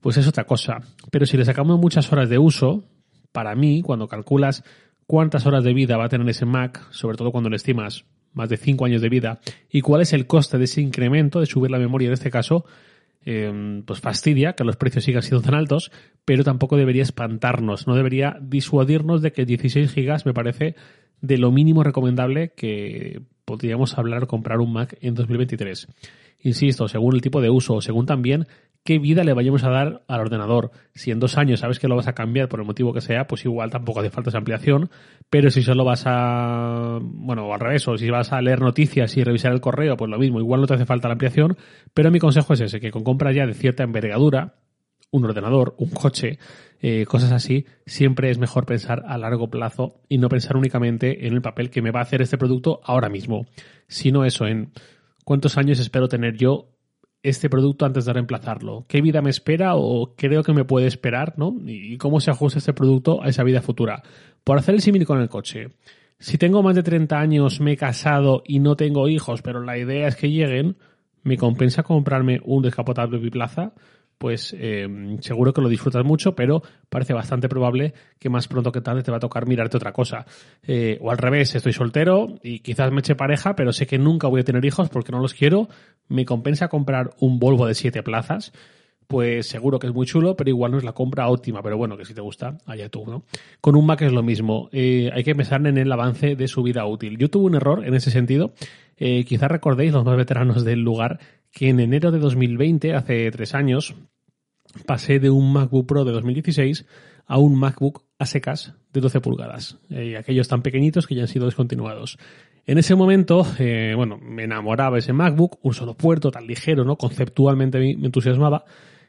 pues 0.00 0.16
es 0.16 0.26
otra 0.26 0.44
cosa. 0.44 0.78
Pero 1.10 1.26
si 1.26 1.36
le 1.36 1.44
sacamos 1.44 1.78
muchas 1.78 2.12
horas 2.12 2.28
de 2.28 2.38
uso, 2.38 2.84
para 3.32 3.54
mí, 3.54 3.82
cuando 3.82 4.08
calculas 4.08 4.64
cuántas 5.06 5.46
horas 5.46 5.64
de 5.64 5.74
vida 5.74 5.96
va 5.96 6.06
a 6.06 6.08
tener 6.08 6.28
ese 6.28 6.46
Mac, 6.46 6.86
sobre 6.90 7.16
todo 7.16 7.30
cuando 7.30 7.50
le 7.50 7.56
estimas 7.56 8.04
más 8.32 8.48
de 8.48 8.56
5 8.56 8.84
años 8.84 9.00
de 9.00 9.08
vida, 9.08 9.40
y 9.70 9.80
cuál 9.80 10.02
es 10.02 10.12
el 10.12 10.26
coste 10.26 10.58
de 10.58 10.64
ese 10.64 10.80
incremento 10.80 11.40
de 11.40 11.46
subir 11.46 11.70
la 11.70 11.78
memoria 11.78 12.08
en 12.08 12.14
este 12.14 12.30
caso, 12.30 12.64
eh, 13.24 13.82
pues 13.86 14.00
fastidia 14.00 14.54
que 14.54 14.64
los 14.64 14.76
precios 14.76 15.04
sigan 15.04 15.22
siendo 15.22 15.42
tan 15.42 15.54
altos, 15.54 15.90
pero 16.24 16.44
tampoco 16.44 16.76
debería 16.76 17.02
espantarnos, 17.02 17.86
no 17.86 17.94
debería 17.94 18.36
disuadirnos 18.40 19.22
de 19.22 19.32
que 19.32 19.44
16 19.44 19.92
gigas 19.92 20.26
me 20.26 20.34
parece 20.34 20.74
de 21.20 21.38
lo 21.38 21.50
mínimo 21.50 21.82
recomendable 21.82 22.52
que 22.54 23.22
podríamos 23.44 23.96
hablar 23.98 24.26
comprar 24.26 24.60
un 24.60 24.72
Mac 24.72 24.96
en 25.00 25.14
2023. 25.14 25.88
Insisto, 26.40 26.88
según 26.88 27.14
el 27.14 27.22
tipo 27.22 27.40
de 27.40 27.50
uso, 27.50 27.80
según 27.80 28.06
también 28.06 28.46
qué 28.84 28.98
vida 28.98 29.24
le 29.24 29.32
vayamos 29.32 29.64
a 29.64 29.70
dar 29.70 30.04
al 30.06 30.20
ordenador. 30.20 30.70
Si 30.94 31.10
en 31.10 31.18
dos 31.18 31.38
años 31.38 31.60
sabes 31.60 31.78
que 31.78 31.88
lo 31.88 31.96
vas 31.96 32.06
a 32.06 32.12
cambiar 32.12 32.48
por 32.48 32.60
el 32.60 32.66
motivo 32.66 32.92
que 32.92 33.00
sea, 33.00 33.26
pues 33.26 33.44
igual 33.46 33.70
tampoco 33.70 34.00
hace 34.00 34.10
falta 34.10 34.28
esa 34.28 34.38
ampliación, 34.38 34.90
pero 35.30 35.50
si 35.50 35.62
solo 35.62 35.84
vas 35.84 36.04
a, 36.06 36.98
bueno, 37.02 37.52
al 37.52 37.60
revés, 37.60 37.88
o 37.88 37.96
si 37.96 38.10
vas 38.10 38.32
a 38.32 38.42
leer 38.42 38.60
noticias 38.60 39.16
y 39.16 39.24
revisar 39.24 39.52
el 39.52 39.62
correo, 39.62 39.96
pues 39.96 40.10
lo 40.10 40.18
mismo, 40.18 40.38
igual 40.38 40.60
no 40.60 40.66
te 40.66 40.74
hace 40.74 40.84
falta 40.84 41.08
la 41.08 41.12
ampliación, 41.12 41.56
pero 41.94 42.10
mi 42.10 42.18
consejo 42.18 42.52
es 42.52 42.60
ese, 42.60 42.78
que 42.78 42.90
con 42.90 43.04
compras 43.04 43.34
ya 43.34 43.46
de 43.46 43.54
cierta 43.54 43.84
envergadura, 43.84 44.56
un 45.10 45.24
ordenador, 45.24 45.74
un 45.78 45.90
coche, 45.90 46.38
eh, 46.82 47.06
cosas 47.06 47.32
así, 47.32 47.64
siempre 47.86 48.30
es 48.30 48.38
mejor 48.38 48.66
pensar 48.66 49.04
a 49.06 49.16
largo 49.16 49.48
plazo 49.48 50.02
y 50.08 50.18
no 50.18 50.28
pensar 50.28 50.56
únicamente 50.56 51.26
en 51.26 51.32
el 51.32 51.40
papel 51.40 51.70
que 51.70 51.80
me 51.80 51.90
va 51.90 52.00
a 52.00 52.02
hacer 52.02 52.20
este 52.20 52.36
producto 52.36 52.80
ahora 52.84 53.08
mismo, 53.08 53.46
sino 53.86 54.24
eso, 54.26 54.46
en 54.46 54.72
cuántos 55.24 55.56
años 55.56 55.78
espero 55.78 56.08
tener 56.08 56.36
yo 56.36 56.73
este 57.24 57.50
producto 57.50 57.86
antes 57.86 58.04
de 58.04 58.12
reemplazarlo? 58.12 58.84
¿Qué 58.86 59.00
vida 59.00 59.22
me 59.22 59.30
espera 59.30 59.74
o 59.74 60.14
creo 60.14 60.44
que 60.44 60.52
me 60.52 60.64
puede 60.64 60.86
esperar? 60.86 61.34
¿no? 61.36 61.56
¿Y 61.66 61.96
cómo 61.96 62.20
se 62.20 62.30
ajusta 62.30 62.58
este 62.58 62.74
producto 62.74 63.22
a 63.22 63.28
esa 63.28 63.42
vida 63.42 63.62
futura? 63.62 64.02
Por 64.44 64.58
hacer 64.58 64.76
el 64.76 64.82
símil 64.82 65.06
con 65.06 65.20
el 65.20 65.28
coche. 65.28 65.70
Si 66.18 66.38
tengo 66.38 66.62
más 66.62 66.76
de 66.76 66.82
30 66.82 67.18
años, 67.18 67.60
me 67.60 67.72
he 67.72 67.76
casado 67.76 68.42
y 68.46 68.60
no 68.60 68.76
tengo 68.76 69.08
hijos, 69.08 69.42
pero 69.42 69.62
la 69.62 69.78
idea 69.78 70.06
es 70.06 70.16
que 70.16 70.30
lleguen, 70.30 70.76
¿me 71.22 71.36
compensa 71.36 71.82
comprarme 71.82 72.40
un 72.44 72.62
descapotable 72.62 73.18
biplaza? 73.18 73.72
Pues 74.18 74.54
eh, 74.58 74.88
seguro 75.20 75.52
que 75.52 75.60
lo 75.60 75.68
disfrutas 75.68 76.04
mucho, 76.04 76.34
pero 76.34 76.62
parece 76.88 77.12
bastante 77.12 77.48
probable 77.48 77.94
que 78.18 78.28
más 78.28 78.48
pronto 78.48 78.72
que 78.72 78.80
tarde 78.80 79.02
te 79.02 79.10
va 79.10 79.18
a 79.18 79.20
tocar 79.20 79.46
mirarte 79.46 79.76
otra 79.76 79.92
cosa. 79.92 80.26
Eh, 80.62 80.98
o 81.00 81.10
al 81.10 81.18
revés, 81.18 81.54
estoy 81.54 81.72
soltero 81.72 82.38
y 82.42 82.60
quizás 82.60 82.90
me 82.92 83.00
eche 83.00 83.14
pareja, 83.14 83.56
pero 83.56 83.72
sé 83.72 83.86
que 83.86 83.98
nunca 83.98 84.28
voy 84.28 84.40
a 84.40 84.44
tener 84.44 84.64
hijos 84.64 84.88
porque 84.88 85.12
no 85.12 85.20
los 85.20 85.34
quiero. 85.34 85.68
Me 86.08 86.24
compensa 86.24 86.68
comprar 86.68 87.10
un 87.20 87.38
Volvo 87.38 87.66
de 87.66 87.74
siete 87.74 88.02
plazas. 88.02 88.52
Pues 89.06 89.46
seguro 89.46 89.78
que 89.78 89.86
es 89.86 89.92
muy 89.92 90.06
chulo, 90.06 90.34
pero 90.34 90.48
igual 90.48 90.72
no 90.72 90.78
es 90.78 90.84
la 90.84 90.92
compra 90.92 91.28
óptima. 91.28 91.62
Pero 91.62 91.76
bueno, 91.76 91.98
que 91.98 92.06
si 92.06 92.14
te 92.14 92.22
gusta, 92.22 92.56
allá 92.64 92.88
tú, 92.88 93.04
¿no? 93.06 93.24
Con 93.60 93.76
un 93.76 93.84
Mac 93.84 94.00
es 94.00 94.12
lo 94.12 94.22
mismo. 94.22 94.70
Eh, 94.72 95.10
hay 95.12 95.22
que 95.24 95.34
pensar 95.34 95.66
en 95.66 95.76
el 95.76 95.92
avance 95.92 96.36
de 96.36 96.48
su 96.48 96.62
vida 96.62 96.86
útil. 96.86 97.18
Yo 97.18 97.28
tuve 97.28 97.44
un 97.44 97.54
error 97.54 97.86
en 97.86 97.94
ese 97.94 98.10
sentido. 98.10 98.54
quizás 98.96 99.50
recordéis, 99.50 99.92
los 99.92 100.06
más 100.06 100.16
veteranos 100.16 100.64
del 100.64 100.80
lugar, 100.80 101.20
que 101.54 101.68
en 101.68 101.80
enero 101.80 102.10
de 102.10 102.18
2020, 102.18 102.94
hace 102.94 103.30
tres 103.30 103.54
años, 103.54 103.94
pasé 104.86 105.20
de 105.20 105.30
un 105.30 105.52
MacBook 105.52 105.86
Pro 105.86 106.04
de 106.04 106.12
2016 106.12 106.84
a 107.26 107.38
un 107.38 107.54
MacBook 107.54 108.02
a 108.18 108.26
secas 108.26 108.74
de 108.92 109.00
12 109.00 109.20
pulgadas, 109.20 109.78
eh, 109.88 110.16
aquellos 110.18 110.48
tan 110.48 110.62
pequeñitos 110.62 111.06
que 111.06 111.14
ya 111.14 111.22
han 111.22 111.28
sido 111.28 111.46
descontinuados. 111.46 112.18
En 112.66 112.78
ese 112.78 112.96
momento, 112.96 113.46
eh, 113.58 113.92
bueno, 113.96 114.18
me 114.18 114.44
enamoraba 114.44 114.98
ese 114.98 115.12
MacBook, 115.12 115.58
un 115.62 115.74
solo 115.74 115.94
puerto 115.94 116.30
tan 116.30 116.46
ligero, 116.46 116.84
¿no? 116.84 116.96
Conceptualmente 116.96 117.78
me 117.78 118.06
entusiasmaba. 118.06 118.64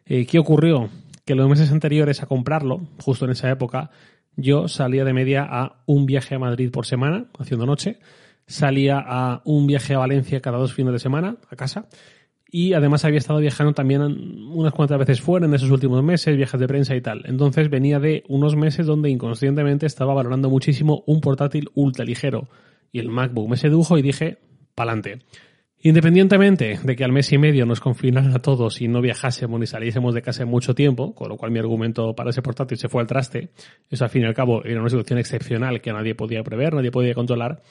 Eh, 0.06 0.26
¿Qué 0.28 0.38
ocurrió? 0.38 0.90
Que 1.26 1.36
los 1.36 1.50
meses 1.50 1.72
anteriores 1.72 2.22
a 2.22 2.28
comprarlo, 2.28 2.82
justo 3.00 3.26
en 3.26 3.32
esa 3.32 3.50
época, 3.50 3.90
yo 4.36 4.68
salía 4.68 5.04
de 5.04 5.14
media 5.14 5.48
a 5.50 5.82
un 5.88 6.06
viaje 6.06 6.36
a 6.36 6.40
Madrid 6.40 6.70
por 6.70 6.86
semana, 6.86 7.26
haciendo 7.40 7.66
noche, 7.66 7.98
salía 8.46 9.00
a 9.00 9.42
un 9.46 9.66
viaje 9.66 9.96
a 9.96 10.00
Valencia 10.00 10.42
cada 10.42 10.60
dos 10.60 10.74
fines 10.74 10.94
de 10.94 11.00
semana 11.00 11.38
a 11.50 11.56
casa 11.56 11.88
y 12.52 12.74
además 12.74 13.04
había 13.06 13.18
estado 13.18 13.40
viajando 13.40 13.74
también 13.74 14.02
unas 14.02 14.74
cuantas 14.74 15.00
veces 15.00 15.22
fuera 15.22 15.46
en 15.46 15.54
esos 15.54 15.72
últimos 15.72 16.04
meses, 16.04 16.38
viajes 16.38 16.60
de 16.60 16.68
prensa 16.68 16.96
y 16.96 17.02
tal. 17.02 17.24
Entonces 17.26 17.70
venía 17.70 18.00
de 18.00 18.24
unos 18.28 18.56
meses 18.56 18.86
donde 18.86 19.10
inconscientemente 19.10 19.86
estaba 19.86 20.14
valorando 20.14 20.50
muchísimo 20.50 21.04
un 21.08 21.22
portátil 21.22 21.70
ultra 21.74 22.06
ligero 22.06 22.48
y 22.92 23.00
el 23.00 23.10
MacBook 23.10 23.50
me 23.50 23.58
sedujo 23.58 23.98
y 23.98 24.02
dije, 24.02 24.38
pa'lante. 24.74 25.20
Independientemente 25.82 26.80
de 26.82 26.96
que 26.96 27.04
al 27.04 27.12
mes 27.12 27.32
y 27.32 27.38
medio 27.38 27.66
nos 27.66 27.80
confinaran 27.80 28.34
a 28.34 28.42
todos 28.42 28.82
y 28.82 28.88
no 28.88 29.02
viajásemos 29.02 29.60
ni 29.60 29.68
saliésemos 29.68 30.16
de 30.16 30.22
casa 30.22 30.46
mucho 30.46 30.74
tiempo, 30.74 31.14
con 31.14 31.30
lo 31.30 31.38
cual 31.38 31.52
mi 31.52 31.60
argumento 31.60 32.16
para 32.16 32.32
ese 32.32 32.42
portátil 32.42 32.78
se 32.78 32.90
fue 32.90 33.02
al 33.02 33.08
traste, 33.08 33.50
eso 33.90 34.04
al 34.04 34.10
fin 34.10 34.24
y 34.24 34.26
al 34.26 34.34
cabo 34.34 34.64
era 34.66 34.80
una 34.80 34.90
situación 34.90 35.20
excepcional 35.20 35.82
que 35.82 35.94
nadie 35.94 36.16
podía 36.16 36.42
prever, 36.42 36.74
nadie 36.74 36.90
podía 36.90 37.14
controlar, 37.14 37.62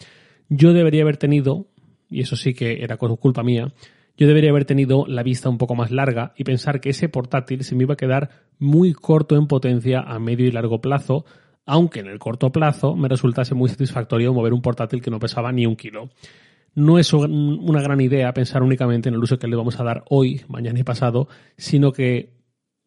yo 0.48 0.72
debería 0.72 1.02
haber 1.02 1.16
tenido, 1.16 1.66
y 2.08 2.20
eso 2.20 2.36
sí 2.36 2.54
que 2.54 2.84
era 2.84 2.98
culpa 2.98 3.42
mía, 3.42 3.72
yo 4.16 4.26
debería 4.26 4.50
haber 4.50 4.64
tenido 4.64 5.06
la 5.06 5.22
vista 5.22 5.48
un 5.48 5.58
poco 5.58 5.74
más 5.74 5.90
larga 5.90 6.32
y 6.36 6.44
pensar 6.44 6.80
que 6.80 6.90
ese 6.90 7.08
portátil 7.08 7.64
se 7.64 7.74
me 7.74 7.84
iba 7.84 7.94
a 7.94 7.96
quedar 7.96 8.30
muy 8.58 8.92
corto 8.92 9.36
en 9.36 9.46
potencia 9.46 10.00
a 10.00 10.18
medio 10.18 10.46
y 10.46 10.52
largo 10.52 10.80
plazo, 10.80 11.24
aunque 11.66 12.00
en 12.00 12.06
el 12.06 12.18
corto 12.18 12.52
plazo 12.52 12.94
me 12.94 13.08
resultase 13.08 13.54
muy 13.54 13.68
satisfactorio 13.68 14.32
mover 14.32 14.52
un 14.52 14.62
portátil 14.62 15.02
que 15.02 15.10
no 15.10 15.18
pesaba 15.18 15.50
ni 15.52 15.66
un 15.66 15.76
kilo. 15.76 16.10
No 16.76 16.98
es 16.98 17.12
una 17.12 17.82
gran 17.82 18.00
idea 18.00 18.34
pensar 18.34 18.62
únicamente 18.62 19.08
en 19.08 19.14
el 19.14 19.22
uso 19.22 19.38
que 19.38 19.46
le 19.46 19.54
vamos 19.54 19.78
a 19.78 19.84
dar 19.84 20.04
hoy, 20.10 20.42
mañana 20.48 20.80
y 20.80 20.82
pasado, 20.82 21.28
sino 21.56 21.92
que 21.92 22.33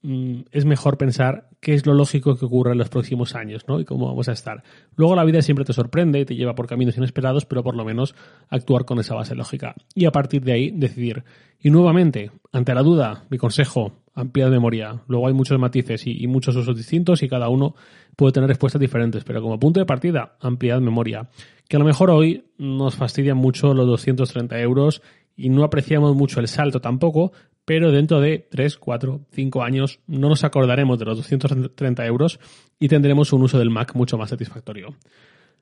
Mm, 0.03 0.41
es 0.51 0.65
mejor 0.65 0.97
pensar 0.97 1.49
qué 1.59 1.73
es 1.73 1.85
lo 1.85 1.93
lógico 1.93 2.37
que 2.37 2.45
ocurra 2.45 2.71
en 2.71 2.77
los 2.77 2.89
próximos 2.89 3.33
años, 3.33 3.67
¿no? 3.67 3.79
Y 3.79 3.85
cómo 3.85 4.07
vamos 4.07 4.29
a 4.29 4.31
estar. 4.31 4.63
Luego 4.95 5.15
la 5.15 5.23
vida 5.23 5.41
siempre 5.41 5.65
te 5.65 5.73
sorprende 5.73 6.19
y 6.19 6.25
te 6.25 6.35
lleva 6.35 6.53
por 6.53 6.67
caminos 6.67 6.97
inesperados, 6.97 7.45
pero 7.45 7.63
por 7.63 7.75
lo 7.75 7.83
menos 7.83 8.13
actuar 8.49 8.85
con 8.85 8.99
esa 8.99 9.15
base 9.15 9.33
lógica. 9.33 9.75
Y 9.95 10.05
a 10.05 10.11
partir 10.11 10.43
de 10.43 10.53
ahí 10.53 10.71
decidir. 10.71 11.23
Y 11.59 11.71
nuevamente, 11.71 12.31
ante 12.51 12.75
la 12.75 12.83
duda, 12.83 13.25
mi 13.29 13.39
consejo, 13.39 13.93
ampliad 14.13 14.51
memoria. 14.51 15.01
Luego 15.07 15.27
hay 15.27 15.33
muchos 15.33 15.59
matices 15.59 16.05
y, 16.05 16.23
y 16.23 16.27
muchos 16.27 16.55
usos 16.55 16.77
distintos 16.77 17.23
y 17.23 17.27
cada 17.27 17.49
uno 17.49 17.75
puede 18.15 18.33
tener 18.33 18.49
respuestas 18.49 18.79
diferentes, 18.79 19.23
pero 19.23 19.41
como 19.41 19.59
punto 19.59 19.79
de 19.79 19.85
partida, 19.87 20.37
ampliad 20.41 20.79
memoria. 20.79 21.29
Que 21.67 21.77
a 21.77 21.79
lo 21.79 21.85
mejor 21.85 22.11
hoy 22.11 22.45
nos 22.57 22.95
fastidian 22.95 23.37
mucho 23.37 23.73
los 23.73 23.87
230 23.87 24.59
euros 24.59 25.01
y 25.35 25.49
no 25.49 25.63
apreciamos 25.63 26.15
mucho 26.15 26.39
el 26.39 26.47
salto 26.47 26.81
tampoco, 26.81 27.31
pero 27.67 27.91
dentro 27.91 28.21
de 28.21 28.47
3, 28.49 28.77
4, 28.77 29.19
5 29.29 29.61
años 29.61 29.99
no 30.07 30.29
nos 30.29 30.45
acordaremos 30.45 30.97
de 30.97 31.03
los 31.03 31.17
230 31.17 32.05
euros 32.05 32.39
y 32.79 32.87
tendremos 32.87 33.33
un 33.33 33.41
uso 33.41 33.59
del 33.59 33.69
Mac 33.69 33.93
mucho 33.93 34.17
más 34.17 34.29
satisfactorio. 34.29 34.95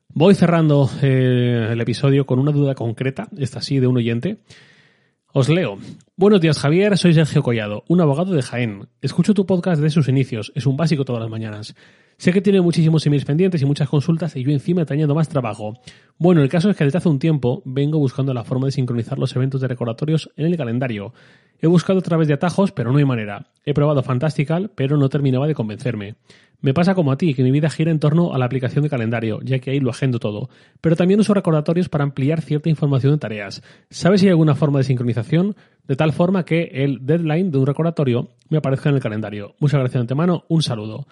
Voy 0.09 0.35
cerrando 0.35 0.87
eh, 1.01 1.69
el 1.71 1.81
episodio 1.81 2.27
con 2.27 2.37
una 2.37 2.51
duda 2.51 2.75
concreta, 2.75 3.27
esta 3.39 3.59
sí, 3.59 3.79
de 3.79 3.87
un 3.87 3.97
oyente. 3.97 4.37
Os 5.37 5.49
leo. 5.49 5.77
Buenos 6.15 6.39
días, 6.39 6.59
Javier. 6.59 6.97
Soy 6.97 7.13
Sergio 7.13 7.43
Collado, 7.43 7.83
un 7.89 7.99
abogado 7.99 8.33
de 8.33 8.41
Jaén. 8.41 8.87
Escucho 9.01 9.33
tu 9.33 9.45
podcast 9.45 9.81
desde 9.81 9.93
sus 9.93 10.07
inicios. 10.07 10.53
Es 10.55 10.65
un 10.65 10.77
básico 10.77 11.03
todas 11.03 11.21
las 11.21 11.29
mañanas. 11.29 11.75
Sé 12.17 12.31
que 12.31 12.39
tiene 12.39 12.61
muchísimos 12.61 13.05
emails 13.05 13.25
pendientes 13.25 13.61
y 13.61 13.65
muchas 13.65 13.89
consultas 13.89 14.33
y 14.37 14.45
yo 14.45 14.51
encima 14.51 14.85
te 14.85 15.07
más 15.07 15.27
trabajo. 15.27 15.73
Bueno, 16.17 16.41
el 16.41 16.47
caso 16.47 16.69
es 16.69 16.77
que 16.77 16.85
desde 16.85 16.99
hace 16.99 17.09
un 17.09 17.19
tiempo 17.19 17.61
vengo 17.65 17.99
buscando 17.99 18.33
la 18.33 18.45
forma 18.45 18.67
de 18.67 18.71
sincronizar 18.71 19.19
los 19.19 19.35
eventos 19.35 19.59
de 19.59 19.67
recordatorios 19.67 20.31
en 20.37 20.45
el 20.45 20.55
calendario. 20.55 21.13
He 21.59 21.67
buscado 21.67 21.99
a 21.99 22.01
través 22.01 22.29
de 22.29 22.35
atajos, 22.35 22.71
pero 22.71 22.93
no 22.93 22.97
hay 22.99 23.05
manera. 23.05 23.47
He 23.65 23.73
probado 23.73 24.03
Fantastical, 24.03 24.71
pero 24.73 24.95
no 24.95 25.09
terminaba 25.09 25.47
de 25.47 25.55
convencerme. 25.55 26.15
Me 26.65 26.73
pasa 26.73 26.95
como 26.95 27.11
a 27.11 27.15
ti, 27.15 27.35
que 27.35 27.43
mi 27.43 27.51
vida 27.51 27.69
gira 27.69 27.91
en 27.91 27.99
torno 27.99 28.33
a 28.33 28.39
la 28.39 28.45
aplicación 28.45 28.81
de 28.81 28.89
calendario, 28.89 29.39
ya 29.43 29.59
que 29.59 29.69
ahí 29.69 29.79
lo 29.79 29.91
agendo 29.91 30.17
todo. 30.17 30.49
Pero 30.81 30.95
también 30.95 31.19
uso 31.19 31.35
recordatorios 31.35 31.89
para 31.89 32.03
ampliar 32.03 32.41
cierta 32.41 32.69
información 32.69 33.13
de 33.13 33.19
tareas. 33.19 33.61
¿Sabes 33.91 34.21
si 34.21 34.25
hay 34.25 34.31
alguna 34.31 34.55
forma 34.55 34.79
de 34.79 34.85
sincronización? 34.85 35.55
De 35.87 35.95
tal 35.95 36.11
forma 36.11 36.43
que 36.43 36.71
el 36.73 37.05
deadline 37.05 37.51
de 37.51 37.59
un 37.59 37.67
recordatorio 37.67 38.29
me 38.49 38.57
aparezca 38.57 38.89
en 38.89 38.95
el 38.95 39.01
calendario. 39.01 39.53
Muchas 39.59 39.79
gracias 39.79 39.93
de 39.93 39.99
antemano, 39.99 40.45
un 40.47 40.63
saludo. 40.63 41.05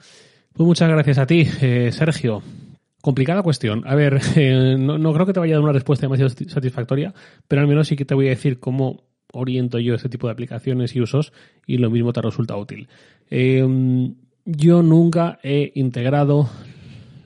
Pues 0.53 0.65
muchas 0.65 0.89
gracias 0.89 1.19
a 1.19 1.27
ti, 1.27 1.47
eh, 1.61 1.91
Sergio. 1.91 2.41
Complicada 2.99 3.43
cuestión. 3.43 3.83
A 3.85 3.93
ver, 3.93 4.21
eh, 4.35 4.75
no, 4.75 5.13
creo 5.13 5.27
que 5.27 5.33
te 5.33 5.39
vaya 5.39 5.53
a 5.53 5.57
dar 5.57 5.63
una 5.65 5.73
respuesta 5.73 6.07
demasiado 6.07 6.29
satisfactoria, 6.29 7.13
pero 7.47 7.61
al 7.61 7.67
menos 7.67 7.87
sí 7.87 7.95
que 7.95 8.05
te 8.05 8.15
voy 8.15 8.25
a 8.25 8.31
decir 8.31 8.59
cómo 8.59 9.03
oriento 9.31 9.77
yo 9.77 9.93
este 9.93 10.09
tipo 10.09 10.25
de 10.25 10.33
aplicaciones 10.33 10.95
y 10.95 11.01
usos 11.01 11.31
y 11.67 11.77
lo 11.77 11.91
mismo 11.91 12.11
te 12.11 12.23
resulta 12.23 12.57
útil. 12.57 12.87
Eh, 13.29 13.63
yo 14.45 14.83
nunca 14.83 15.39
he 15.43 15.71
integrado 15.75 16.49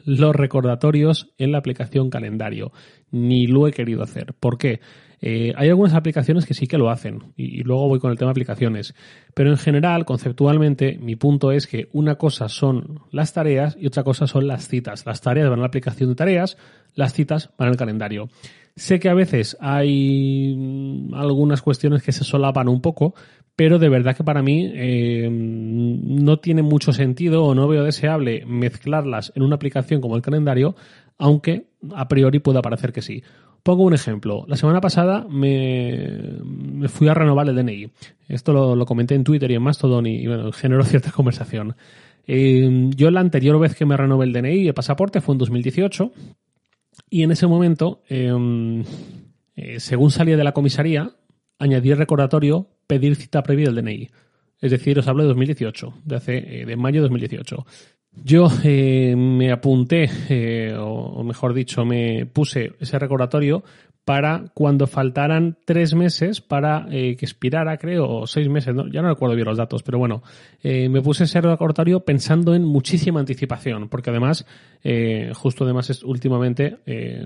los 0.05 0.35
recordatorios 0.35 1.29
en 1.37 1.51
la 1.51 1.57
aplicación 1.57 2.09
calendario, 2.09 2.71
ni 3.11 3.47
lo 3.47 3.67
he 3.67 3.71
querido 3.71 4.03
hacer. 4.03 4.33
¿Por 4.39 4.57
qué? 4.57 4.79
Eh, 5.19 5.53
hay 5.57 5.69
algunas 5.69 5.95
aplicaciones 5.95 6.45
que 6.45 6.53
sí 6.53 6.67
que 6.67 6.77
lo 6.77 6.91
hacen 6.91 7.33
y, 7.35 7.63
luego 7.63 7.87
voy 7.87 7.99
con 7.99 8.11
el 8.11 8.17
tema 8.17 8.29
de 8.29 8.33
aplicaciones. 8.33 8.93
Pero 9.33 9.49
en 9.49 9.57
general, 9.57 10.05
conceptualmente, 10.05 10.97
mi 10.99 11.15
punto 11.15 11.51
es 11.51 11.67
que 11.67 11.89
una 11.91 12.15
cosa 12.15 12.49
son 12.49 13.01
las 13.11 13.33
tareas 13.33 13.75
y 13.79 13.87
otra 13.87 14.03
cosa 14.03 14.27
son 14.27 14.47
las 14.47 14.67
citas. 14.67 15.05
Las 15.05 15.21
tareas 15.21 15.49
van 15.49 15.59
a 15.59 15.63
la 15.63 15.67
aplicación 15.67 16.09
de 16.09 16.15
tareas, 16.15 16.57
las 16.95 17.13
citas 17.13 17.49
van 17.57 17.69
al 17.69 17.77
calendario. 17.77 18.29
Sé 18.77 18.99
que 18.99 19.09
a 19.09 19.15
veces 19.15 19.57
hay 19.59 20.55
mm, 20.55 21.15
algunas 21.15 21.63
cuestiones 21.63 22.03
que 22.03 22.11
se 22.11 22.23
solapan 22.23 22.69
un 22.69 22.79
poco, 22.79 23.15
pero 23.55 23.79
de 23.79 23.89
verdad 23.89 24.15
que 24.15 24.23
para 24.23 24.43
mí 24.43 24.71
eh, 24.71 25.27
no 25.31 26.37
tiene 26.37 26.61
mucho 26.61 26.93
sentido 26.93 27.43
o 27.43 27.55
no 27.55 27.67
veo 27.67 27.83
deseable 27.83 28.45
mezclarlas 28.45 29.33
en 29.35 29.41
una 29.41 29.55
aplicación 29.55 29.99
como 29.99 30.15
el 30.15 30.21
calendario, 30.21 30.75
aunque 31.17 31.65
a 31.95 32.07
priori 32.07 32.37
pueda 32.37 32.61
parecer 32.61 32.93
que 32.93 33.01
sí. 33.01 33.23
Pongo 33.63 33.83
un 33.83 33.95
ejemplo. 33.95 34.45
La 34.47 34.57
semana 34.57 34.79
pasada 34.79 35.25
me, 35.27 36.37
fui 36.87 37.07
a 37.07 37.15
renovar 37.15 37.49
el 37.49 37.55
DNI. 37.55 37.89
Esto 38.27 38.75
lo, 38.75 38.85
comenté 38.85 39.15
en 39.15 39.23
Twitter 39.23 39.49
y 39.49 39.55
en 39.55 39.63
Mastodon 39.63 40.05
y, 40.05 40.27
bueno, 40.27 40.51
generó 40.51 40.83
cierta 40.85 41.11
conversación. 41.11 41.75
Eh, 42.27 42.91
yo 42.95 43.09
la 43.09 43.21
anterior 43.21 43.57
vez 43.59 43.73
que 43.73 43.87
me 43.87 43.97
renové 43.97 44.25
el 44.25 44.33
DNI, 44.33 44.67
el 44.67 44.73
pasaporte, 44.75 45.19
fue 45.19 45.33
en 45.33 45.39
2018. 45.39 46.11
Y 47.09 47.23
en 47.23 47.31
ese 47.31 47.47
momento, 47.47 48.03
em, 48.09 48.83
eh, 49.55 49.79
según 49.79 50.11
salía 50.11 50.37
de 50.37 50.43
la 50.43 50.53
comisaría, 50.53 51.11
añadí 51.59 51.91
el 51.91 51.97
recordatorio 51.97 52.67
pedir 52.87 53.15
cita 53.15 53.43
previa 53.43 53.67
del 53.67 53.75
DNI. 53.75 54.09
Es 54.59 54.71
decir, 54.71 54.97
os 54.97 55.07
hablo 55.07 55.23
de 55.23 55.29
2018, 55.29 55.93
de 56.03 56.15
hace 56.15 56.61
eh, 56.61 56.65
de 56.65 56.75
mayo 56.75 57.01
de 57.01 57.03
2018. 57.03 57.65
Yo 58.23 58.47
eh, 58.63 59.15
me 59.15 59.51
apunté, 59.51 60.09
eh, 60.29 60.75
o, 60.77 61.23
mejor 61.23 61.53
dicho, 61.53 61.85
me 61.85 62.25
puse 62.25 62.73
ese 62.79 62.99
recordatorio 62.99 63.63
para 64.03 64.45
cuando 64.53 64.87
faltaran 64.87 65.57
tres 65.65 65.93
meses 65.93 66.39
para 66.39 66.87
que 66.89 67.17
expirara, 67.19 67.77
creo, 67.77 68.07
o 68.07 68.25
seis 68.25 68.47
meses, 68.47 68.73
ya 68.91 69.01
no 69.01 69.09
recuerdo 69.09 69.35
bien 69.35 69.47
los 69.47 69.57
datos, 69.57 69.83
pero 69.83 69.99
bueno, 69.99 70.23
me 70.63 71.01
puse 71.01 71.25
ese 71.25 71.41
recordatorio 71.41 71.99
pensando 71.99 72.55
en 72.55 72.63
muchísima 72.63 73.19
anticipación, 73.19 73.89
porque 73.89 74.11
además, 74.11 74.45
justo 75.33 75.65
además 75.65 75.89
es, 75.89 76.03
últimamente 76.03 76.77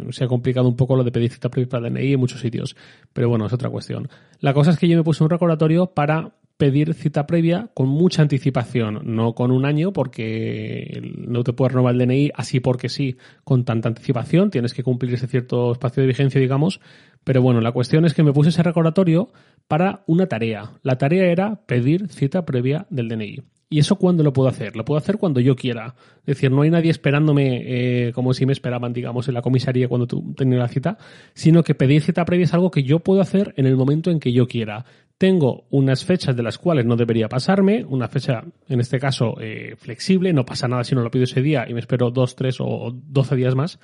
se 0.09 0.23
ha 0.23 0.27
complicado 0.27 0.67
un 0.67 0.75
poco 0.75 0.95
lo 0.95 1.03
de 1.03 1.11
pedir 1.11 1.31
cita 1.31 1.49
previa 1.49 1.69
para 1.69 1.87
DNI 1.87 2.13
en 2.13 2.19
muchos 2.19 2.39
sitios, 2.39 2.75
pero 3.13 3.29
bueno, 3.29 3.45
es 3.45 3.53
otra 3.53 3.69
cuestión. 3.69 4.09
La 4.39 4.55
cosa 4.55 4.71
es 4.71 4.79
que 4.79 4.87
yo 4.87 4.97
me 4.97 5.03
puse 5.03 5.23
un 5.23 5.29
recordatorio 5.29 5.85
para 5.85 6.31
pedir 6.61 6.93
cita 6.93 7.25
previa 7.25 7.71
con 7.73 7.89
mucha 7.89 8.21
anticipación, 8.21 8.99
no 9.03 9.33
con 9.33 9.49
un 9.49 9.65
año, 9.65 9.93
porque 9.93 11.01
no 11.17 11.43
te 11.43 11.53
puedes 11.53 11.73
renovar 11.73 11.95
el 11.95 12.07
DNI 12.07 12.29
así 12.35 12.59
porque 12.59 12.87
sí, 12.87 13.17
con 13.43 13.65
tanta 13.65 13.89
anticipación, 13.89 14.51
tienes 14.51 14.75
que 14.75 14.83
cumplir 14.83 15.11
ese 15.15 15.25
cierto 15.25 15.71
espacio 15.71 16.01
de 16.01 16.07
vigencia, 16.07 16.39
digamos. 16.39 16.79
Pero 17.23 17.41
bueno, 17.41 17.61
la 17.61 17.71
cuestión 17.71 18.05
es 18.05 18.13
que 18.13 18.21
me 18.21 18.31
puse 18.31 18.49
ese 18.49 18.61
recordatorio 18.61 19.29
para 19.67 20.03
una 20.05 20.27
tarea. 20.27 20.73
La 20.83 20.99
tarea 20.99 21.31
era 21.31 21.65
pedir 21.65 22.09
cita 22.09 22.45
previa 22.45 22.85
del 22.91 23.07
DNI. 23.07 23.39
¿Y 23.71 23.79
eso 23.79 23.95
cuándo 23.95 24.21
lo 24.21 24.33
puedo 24.33 24.49
hacer? 24.49 24.75
Lo 24.75 24.85
puedo 24.85 24.99
hacer 24.99 25.17
cuando 25.17 25.39
yo 25.39 25.55
quiera. 25.55 25.95
Es 26.19 26.35
decir, 26.35 26.51
no 26.51 26.61
hay 26.61 26.69
nadie 26.69 26.91
esperándome 26.91 27.61
eh, 27.63 28.11
como 28.13 28.35
si 28.35 28.45
me 28.45 28.53
esperaban, 28.53 28.93
digamos, 28.93 29.29
en 29.29 29.33
la 29.33 29.41
comisaría 29.41 29.87
cuando 29.87 30.05
tú 30.05 30.35
tenías 30.35 30.59
la 30.59 30.67
cita, 30.67 30.97
sino 31.33 31.63
que 31.63 31.73
pedir 31.73 32.03
cita 32.03 32.23
previa 32.25 32.43
es 32.43 32.53
algo 32.53 32.69
que 32.69 32.83
yo 32.83 32.99
puedo 32.99 33.21
hacer 33.21 33.55
en 33.57 33.65
el 33.65 33.77
momento 33.77 34.11
en 34.11 34.19
que 34.19 34.31
yo 34.31 34.47
quiera. 34.47 34.85
Tengo 35.21 35.67
unas 35.69 36.03
fechas 36.03 36.35
de 36.35 36.41
las 36.41 36.57
cuales 36.57 36.83
no 36.83 36.95
debería 36.95 37.29
pasarme, 37.29 37.85
una 37.87 38.07
fecha, 38.07 38.43
en 38.67 38.79
este 38.79 38.97
caso, 38.97 39.35
eh, 39.39 39.75
flexible, 39.77 40.33
no 40.33 40.45
pasa 40.45 40.67
nada 40.67 40.83
si 40.83 40.95
no 40.95 41.03
lo 41.03 41.11
pido 41.11 41.25
ese 41.25 41.43
día 41.43 41.63
y 41.69 41.75
me 41.75 41.79
espero 41.79 42.09
dos, 42.09 42.35
tres 42.35 42.57
o 42.59 42.91
doce 42.91 43.35
días 43.35 43.53
más. 43.53 43.79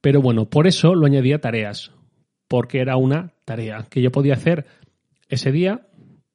Pero 0.00 0.22
bueno, 0.22 0.48
por 0.48 0.66
eso 0.66 0.94
lo 0.94 1.04
añadía 1.04 1.42
tareas, 1.42 1.92
porque 2.48 2.80
era 2.80 2.96
una 2.96 3.34
tarea 3.44 3.84
que 3.90 4.00
yo 4.00 4.10
podía 4.10 4.32
hacer 4.32 4.64
ese 5.28 5.52
día 5.52 5.82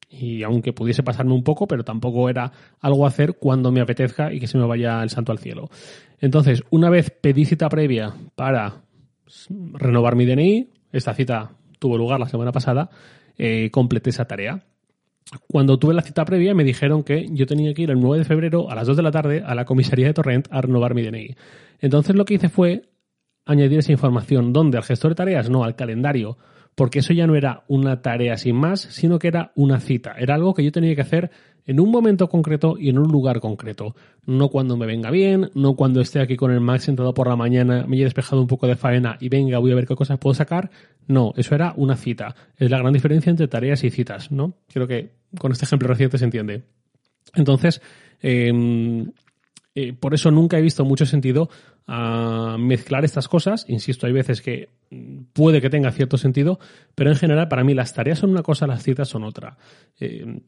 y 0.08 0.44
aunque 0.44 0.72
pudiese 0.72 1.02
pasarme 1.02 1.34
un 1.34 1.44
poco, 1.44 1.66
pero 1.66 1.84
tampoco 1.84 2.30
era 2.30 2.52
algo 2.80 3.06
a 3.06 3.08
hacer 3.08 3.38
cuando 3.40 3.72
me 3.72 3.82
apetezca 3.82 4.32
y 4.32 4.40
que 4.40 4.46
se 4.46 4.60
me 4.60 4.68
vaya 4.68 5.02
el 5.02 5.10
santo 5.10 5.32
al 5.32 5.40
cielo. 5.40 5.72
Entonces, 6.20 6.62
una 6.70 6.92
vez 6.92 7.10
pedí 7.10 7.46
cita 7.46 7.70
previa 7.70 8.14
para 8.36 8.84
renovar 9.74 10.16
mi 10.16 10.28
DNI, 10.28 10.70
esta 10.92 11.16
cita 11.16 11.54
tuvo 11.80 11.98
lugar 11.98 12.20
la 12.20 12.30
semana 12.30 12.52
pasada, 12.52 12.92
eh, 13.38 13.70
completé 13.72 14.10
esa 14.10 14.26
tarea. 14.26 14.64
Cuando 15.48 15.80
tuve 15.80 15.94
la 15.94 16.02
cita 16.02 16.26
previa 16.26 16.54
me 16.54 16.64
dijeron 16.64 17.04
que 17.04 17.28
yo 17.32 17.46
tenía 17.46 17.74
que 17.74 17.84
ir 17.84 17.92
el 17.92 18.00
9 18.00 18.20
de 18.20 18.26
febrero 18.26 18.70
a 18.70 18.76
las 18.76 18.88
2 18.88 18.98
de 18.98 19.04
la 19.04 19.12
tarde 19.12 19.44
a 19.46 19.56
la 19.56 19.66
comisaría 19.66 20.08
de 20.08 20.14
Torrent 20.14 20.48
a 20.52 20.62
renovar 20.62 20.94
mi 20.94 21.02
DNI. 21.02 21.36
Entonces 21.80 22.16
lo 22.16 22.26
que 22.26 22.36
hice 22.36 22.50
fue 22.50 22.90
añadir 23.46 23.80
esa 23.80 23.92
información. 23.92 24.54
¿Dónde? 24.54 24.78
¿Al 24.78 24.84
gestor 24.84 25.12
de 25.12 25.16
tareas? 25.16 25.50
No, 25.50 25.64
al 25.64 25.76
calendario. 25.76 26.38
Porque 26.76 27.00
eso 27.00 27.14
ya 27.14 27.28
no 27.28 27.36
era 27.36 27.64
una 27.68 28.02
tarea 28.02 28.38
sin 28.38 28.56
más, 28.56 28.82
sino 28.82 29.20
que 29.20 29.28
era 29.28 29.52
una 29.56 29.80
cita. 29.80 30.16
Era 30.18 30.36
algo 30.36 30.54
que 30.54 30.64
yo 30.64 30.72
tenía 30.72 30.96
que 30.96 31.02
hacer 31.02 31.32
en 31.66 31.80
un 31.80 31.92
momento 31.92 32.28
concreto 32.30 32.76
y 32.78 32.90
en 32.90 32.98
un 32.98 33.12
lugar 33.12 33.40
concreto. 33.40 33.96
No 34.26 34.50
cuando 34.50 34.78
me 34.78 34.86
venga 34.86 35.12
bien, 35.12 35.50
no 35.54 35.76
cuando 35.76 36.02
esté 36.02 36.20
aquí 36.20 36.36
con 36.36 36.52
el 36.52 36.60
Mac 36.60 36.82
sentado 36.82 37.14
por 37.14 37.28
la 37.28 37.36
mañana, 37.36 37.86
me 37.88 37.98
haya 37.98 38.06
despejado 38.06 38.42
un 38.42 38.48
poco 38.48 38.68
de 38.68 38.76
faena 38.76 39.18
y 39.20 39.30
venga, 39.30 39.60
voy 39.60 39.72
a 39.72 39.76
ver 39.76 39.88
qué 39.88 39.96
cosas 39.96 40.20
puedo 40.20 40.34
sacar. 40.34 40.72
No, 41.08 41.34
eso 41.38 41.56
era 41.56 41.74
una 41.78 41.96
cita. 41.96 42.36
Es 42.58 42.70
la 42.70 42.80
gran 42.80 42.94
diferencia 42.94 43.30
entre 43.30 43.48
tareas 43.48 43.84
y 43.84 43.90
citas, 43.90 44.32
¿no? 44.32 44.56
Creo 44.72 44.88
que 44.88 45.12
con 45.38 45.52
este 45.52 45.66
ejemplo 45.66 45.88
reciente 45.88 46.18
se 46.18 46.26
entiende. 46.26 46.64
Entonces, 47.36 47.82
em, 48.22 49.12
eh, 49.76 49.94
por 49.94 50.14
eso 50.14 50.30
nunca 50.30 50.58
he 50.58 50.62
visto 50.62 50.86
mucho 50.86 51.06
sentido 51.06 51.50
a 51.88 52.58
mezclar 52.60 53.04
estas 53.06 53.28
cosas. 53.28 53.66
Insisto, 53.68 54.06
hay 54.06 54.14
veces 54.14 54.42
que 54.42 54.70
puede 55.34 55.62
que 55.62 55.70
tenga 55.70 55.92
cierto 55.92 56.18
sentido, 56.18 56.60
pero 56.96 57.10
en 57.10 57.16
general 57.16 57.48
para 57.48 57.64
mí 57.64 57.74
las 57.74 57.94
tareas 57.94 58.20
son 58.20 58.30
una 58.30 58.44
cosa, 58.44 58.68
las 58.68 58.84
citas 58.84 59.10
son 59.10 59.24
otra. 59.24 59.58
Em, 60.00 60.42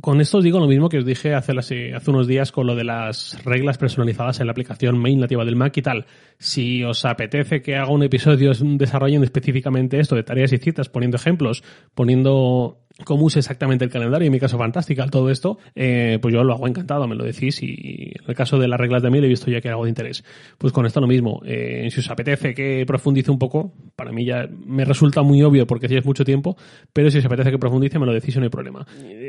con 0.00 0.20
esto 0.20 0.38
os 0.38 0.44
digo 0.44 0.60
lo 0.60 0.68
mismo 0.68 0.88
que 0.88 0.98
os 0.98 1.04
dije 1.04 1.34
hace, 1.34 1.52
hace 1.58 2.10
unos 2.10 2.28
días 2.28 2.52
con 2.52 2.66
lo 2.66 2.76
de 2.76 2.84
las 2.84 3.42
reglas 3.44 3.78
personalizadas 3.78 4.38
en 4.38 4.46
la 4.46 4.52
aplicación 4.52 4.96
main 4.98 5.18
nativa 5.18 5.44
del 5.44 5.56
Mac 5.56 5.76
y 5.76 5.82
tal. 5.82 6.06
Si 6.38 6.84
os 6.84 7.04
apetece 7.04 7.62
que 7.62 7.74
haga 7.74 7.90
un 7.90 8.04
episodio 8.04 8.52
desarrollando 8.54 9.24
específicamente 9.24 9.98
esto 9.98 10.14
de 10.14 10.22
tareas 10.22 10.52
y 10.52 10.58
citas, 10.58 10.88
poniendo 10.88 11.16
ejemplos, 11.16 11.64
poniendo 11.94 12.78
cómo 13.04 13.24
use 13.24 13.38
exactamente 13.38 13.84
el 13.84 13.90
calendario, 13.90 14.26
en 14.26 14.32
mi 14.32 14.40
caso 14.40 14.58
fantástica, 14.58 15.06
todo 15.06 15.30
esto, 15.30 15.58
eh, 15.74 16.18
pues 16.20 16.34
yo 16.34 16.44
lo 16.44 16.54
hago 16.54 16.66
encantado, 16.66 17.06
me 17.06 17.14
lo 17.14 17.24
decís 17.24 17.62
y 17.62 18.12
en 18.14 18.28
el 18.28 18.34
caso 18.34 18.58
de 18.58 18.68
las 18.68 18.78
reglas 18.78 19.02
de 19.02 19.10
mí 19.10 19.18
he 19.18 19.20
visto 19.28 19.50
ya 19.50 19.60
que 19.60 19.68
hago 19.68 19.84
de 19.84 19.90
interés. 19.90 20.24
Pues 20.58 20.72
con 20.72 20.86
esto 20.86 21.00
lo 21.00 21.06
mismo, 21.06 21.40
eh, 21.44 21.88
si 21.90 22.00
os 22.00 22.10
apetece 22.10 22.54
que 22.54 22.84
profundice 22.86 23.30
un 23.30 23.38
poco, 23.38 23.72
para 23.96 24.12
mí 24.12 24.24
ya 24.24 24.48
me 24.66 24.84
resulta 24.84 25.22
muy 25.22 25.42
obvio 25.42 25.66
porque 25.66 25.88
si 25.88 25.96
es 25.96 26.04
mucho 26.04 26.24
tiempo, 26.24 26.56
pero 26.92 27.10
si 27.10 27.18
os 27.18 27.24
apetece 27.24 27.50
que 27.50 27.58
profundice 27.58 27.98
me 27.98 28.06
lo 28.06 28.12
decís 28.12 28.34
y 28.36 28.38
no 28.38 28.44
hay 28.44 28.50
problema. 28.50 28.86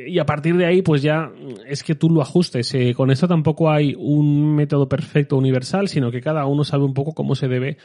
Y 0.08 0.20
a 0.20 0.25
partir 0.25 0.55
de 0.58 0.65
ahí 0.65 0.82
pues 0.82 1.01
ya 1.01 1.32
es 1.67 1.84
que 1.84 1.96
tú 1.96 2.10
lo 2.10 2.22
ajustes, 2.22 2.74
eh, 2.74 2.93
con 2.93 3.12
esto 3.12 3.27
tampoco 3.27 3.72
hay 3.72 3.96
un 3.98 4.55
método 4.55 4.88
perfecto 4.88 5.38
universal, 5.38 5.88
sino 5.88 6.12
que 6.12 6.22
cada 6.22 6.46
uno 6.46 6.63
sabe 6.63 6.84
un 6.84 6.93
poco 6.93 7.13
cómo 7.13 7.36
se 7.36 7.48
debe 7.48 7.77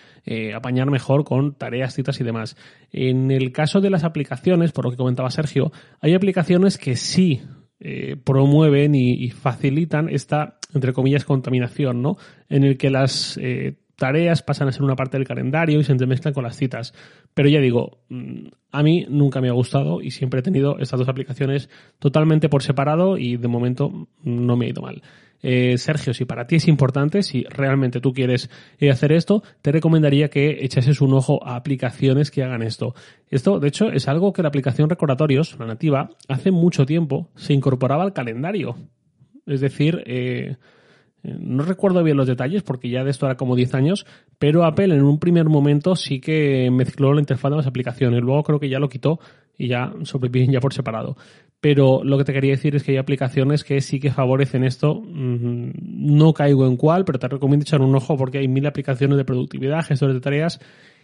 apañar 0.55 0.91
mejor 0.91 1.25
con 1.25 1.55
tareas, 1.55 1.95
citas 1.95 2.21
y 2.21 2.25
demás. 2.25 2.57
En 2.93 3.31
el 3.31 3.53
caso 3.53 3.81
de 3.81 3.91
las 3.91 4.05
aplicaciones, 4.05 4.73
por 4.73 4.85
lo 4.85 4.91
que 4.91 4.97
comentaba 4.97 5.31
Sergio, 5.31 5.68
hay 6.01 6.15
aplicaciones 6.15 6.79
que 6.79 6.97
sí 6.97 7.43
eh, 7.81 8.17
promueven 8.23 8.95
y, 8.95 9.31
facilitan 9.31 10.09
esta, 10.09 10.59
entre 10.75 10.93
comillas, 10.93 11.25
contaminación, 11.25 12.03
¿no? 12.03 12.17
En 12.49 12.65
el 12.65 12.77
que 12.77 12.91
las 12.91 13.39
eh, 13.41 13.77
tareas 13.95 14.43
pasan 14.43 14.69
a 14.69 14.73
ser 14.73 14.83
una 14.83 14.97
parte 14.97 15.17
del 15.17 15.27
calendario 15.27 15.79
y 15.79 15.85
se 15.85 15.93
entremezclan 15.93 16.35
con 16.35 16.45
las 16.45 16.57
citas. 16.57 16.95
Pero 17.35 17.49
ya 17.49 17.61
digo, 17.61 17.99
mm, 18.09 18.47
a 18.73 18.83
mí 18.83 19.07
nunca 19.09 19.41
me 19.41 19.49
ha 19.49 19.53
gustado 19.53 20.03
y 20.03 20.11
siempre 20.11 20.41
he 20.41 20.43
tenido 20.43 20.79
estas 20.79 20.99
dos 20.99 21.09
aplicaciones 21.09 21.69
totalmente 21.99 22.49
por 22.49 22.63
separado 22.63 23.19
y 23.19 23.37
de 23.37 23.49
momento 23.49 24.09
no 24.23 24.57
me 24.57 24.67
ha 24.67 24.71
ido 24.71 24.83
mal. 24.83 25.03
Eh, 25.43 25.79
Sergio, 25.79 26.15
si 26.15 26.25
para 26.25 26.47
ti 26.47 26.57
es 26.57 26.69
importante, 26.69 27.23
si 27.23 27.45
realmente 27.45 28.01
tú 28.01 28.13
quieres 28.13 28.51
eh, 28.79 28.91
hacer 28.91 29.13
esto, 29.13 29.43
te 29.63 29.73
recomendaría 29.73 30.29
que 30.29 30.65
echases 30.65 31.01
un 31.01 31.15
ojo 31.15 31.45
a 31.47 31.57
aplicaciones 31.57 32.31
que 32.31 32.43
hagan 32.43 32.63
esto. 32.63 32.95
Esto, 33.31 33.61
de 33.61 33.69
hecho, 33.69 33.91
es 33.91 34.09
algo 34.09 34.33
que 34.33 34.43
la 34.43 34.49
aplicación 34.49 34.91
Recordatorios, 34.91 35.57
la 35.59 35.67
nativa, 35.67 36.11
hace 36.29 36.51
mucho 36.51 36.87
tiempo 36.87 37.29
se 37.37 37.53
incorporaba 37.53 38.03
al 38.03 38.13
calendario. 38.13 38.77
Es 39.47 39.61
decir, 39.61 40.03
eh, 40.07 40.57
no 41.41 41.65
recuerdo 41.65 42.03
bien 42.03 42.17
los 42.17 42.27
detalles 42.27 42.63
porque 42.63 42.89
ya 42.89 43.05
de 43.05 43.11
esto 43.11 43.27
era 43.27 43.37
como 43.37 43.57
10 43.57 43.75
años, 43.75 44.07
pero 44.39 44.65
Apple 44.65 44.95
en 44.95 45.03
un 45.03 45.19
primer 45.19 45.47
momento 45.47 45.97
sí 45.97 46.21
que 46.21 46.71
mezcló 46.71 47.13
la 47.13 47.21
interfaz 47.21 47.51
de 47.51 47.57
las 47.57 47.67
aplicaciones. 47.67 48.23
Luego 48.23 48.43
creo 48.43 48.61
que 48.61 48.69
ya 48.69 48.79
lo 48.79 48.89
quitó 48.89 49.21
y 49.57 49.69
ya 49.69 49.93
sobreviven 50.03 50.53
ya 50.53 50.61
por 50.61 50.73
separado. 50.73 51.17
Pero 51.61 52.05
lo 52.05 52.19
que 52.19 52.25
te 52.25 52.33
quería 52.33 52.53
decir 52.53 52.77
es 52.77 52.85
que 52.85 52.93
hay 52.93 52.99
aplicaciones 52.99 53.65
que 53.65 53.81
sí 53.81 53.99
que 53.99 54.13
favorecen 54.13 54.65
esto. 54.65 55.03
Mm, 55.05 55.71
no 56.17 56.33
caigo 56.33 56.67
en 56.67 56.77
cuál, 56.77 57.05
pero 57.05 57.19
te 57.19 57.29
recomiendo 57.29 57.65
echar 57.65 57.81
un 57.81 57.95
ojo 57.95 58.17
porque 58.17 58.39
hay 58.39 58.49
mil 58.49 58.67
aplicaciones 58.67 59.19
de 59.19 59.25
productividad, 59.25 59.85
gestores 59.85 60.15
de 60.15 60.21
tareas 60.21 60.61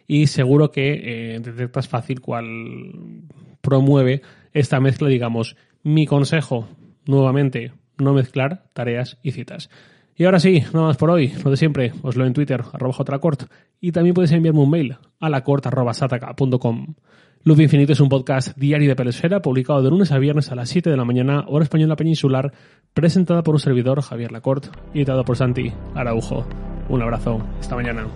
y 0.06 0.28
seguro 0.28 0.70
que 0.70 1.34
eh, 1.34 1.40
detectas 1.40 1.88
fácil 1.88 2.20
cuál 2.20 3.22
promueve 3.60 4.22
esta 4.52 4.78
mezcla, 4.78 5.08
digamos. 5.08 5.56
Mi 5.82 6.06
consejo, 6.06 6.68
nuevamente, 7.06 7.72
no 7.98 8.12
mezclar 8.12 8.64
tareas 8.72 9.18
y 9.22 9.32
citas. 9.32 9.70
Y 10.16 10.24
ahora 10.24 10.38
sí, 10.38 10.62
nada 10.72 10.86
más 10.86 10.96
por 10.96 11.10
hoy, 11.10 11.32
lo 11.44 11.50
de 11.50 11.56
siempre, 11.56 11.92
os 12.02 12.16
lo 12.16 12.24
en 12.24 12.32
Twitter, 12.32 12.62
arroba 12.72 12.94
jtracort, 12.94 13.44
y 13.80 13.90
también 13.90 14.14
podéis 14.14 14.32
enviarme 14.32 14.60
un 14.60 14.70
mail 14.70 14.96
a 15.18 15.28
lacort.sataka.com. 15.28 16.94
Luz 17.42 17.60
Infinito 17.60 17.92
es 17.92 18.00
un 18.00 18.08
podcast 18.08 18.56
diario 18.56 18.88
de 18.88 18.96
Pelesfera, 18.96 19.42
publicado 19.42 19.82
de 19.82 19.90
lunes 19.90 20.12
a 20.12 20.18
viernes 20.18 20.50
a 20.50 20.54
las 20.54 20.68
7 20.70 20.88
de 20.88 20.96
la 20.96 21.04
mañana, 21.04 21.44
hora 21.48 21.64
española 21.64 21.96
peninsular, 21.96 22.52
presentada 22.94 23.42
por 23.42 23.54
un 23.54 23.60
servidor, 23.60 24.00
Javier 24.00 24.32
Lacort, 24.32 24.66
y 24.94 24.98
editado 24.98 25.24
por 25.24 25.36
Santi 25.36 25.72
Araujo. 25.94 26.46
Un 26.88 27.02
abrazo, 27.02 27.44
esta 27.60 27.74
mañana. 27.74 28.06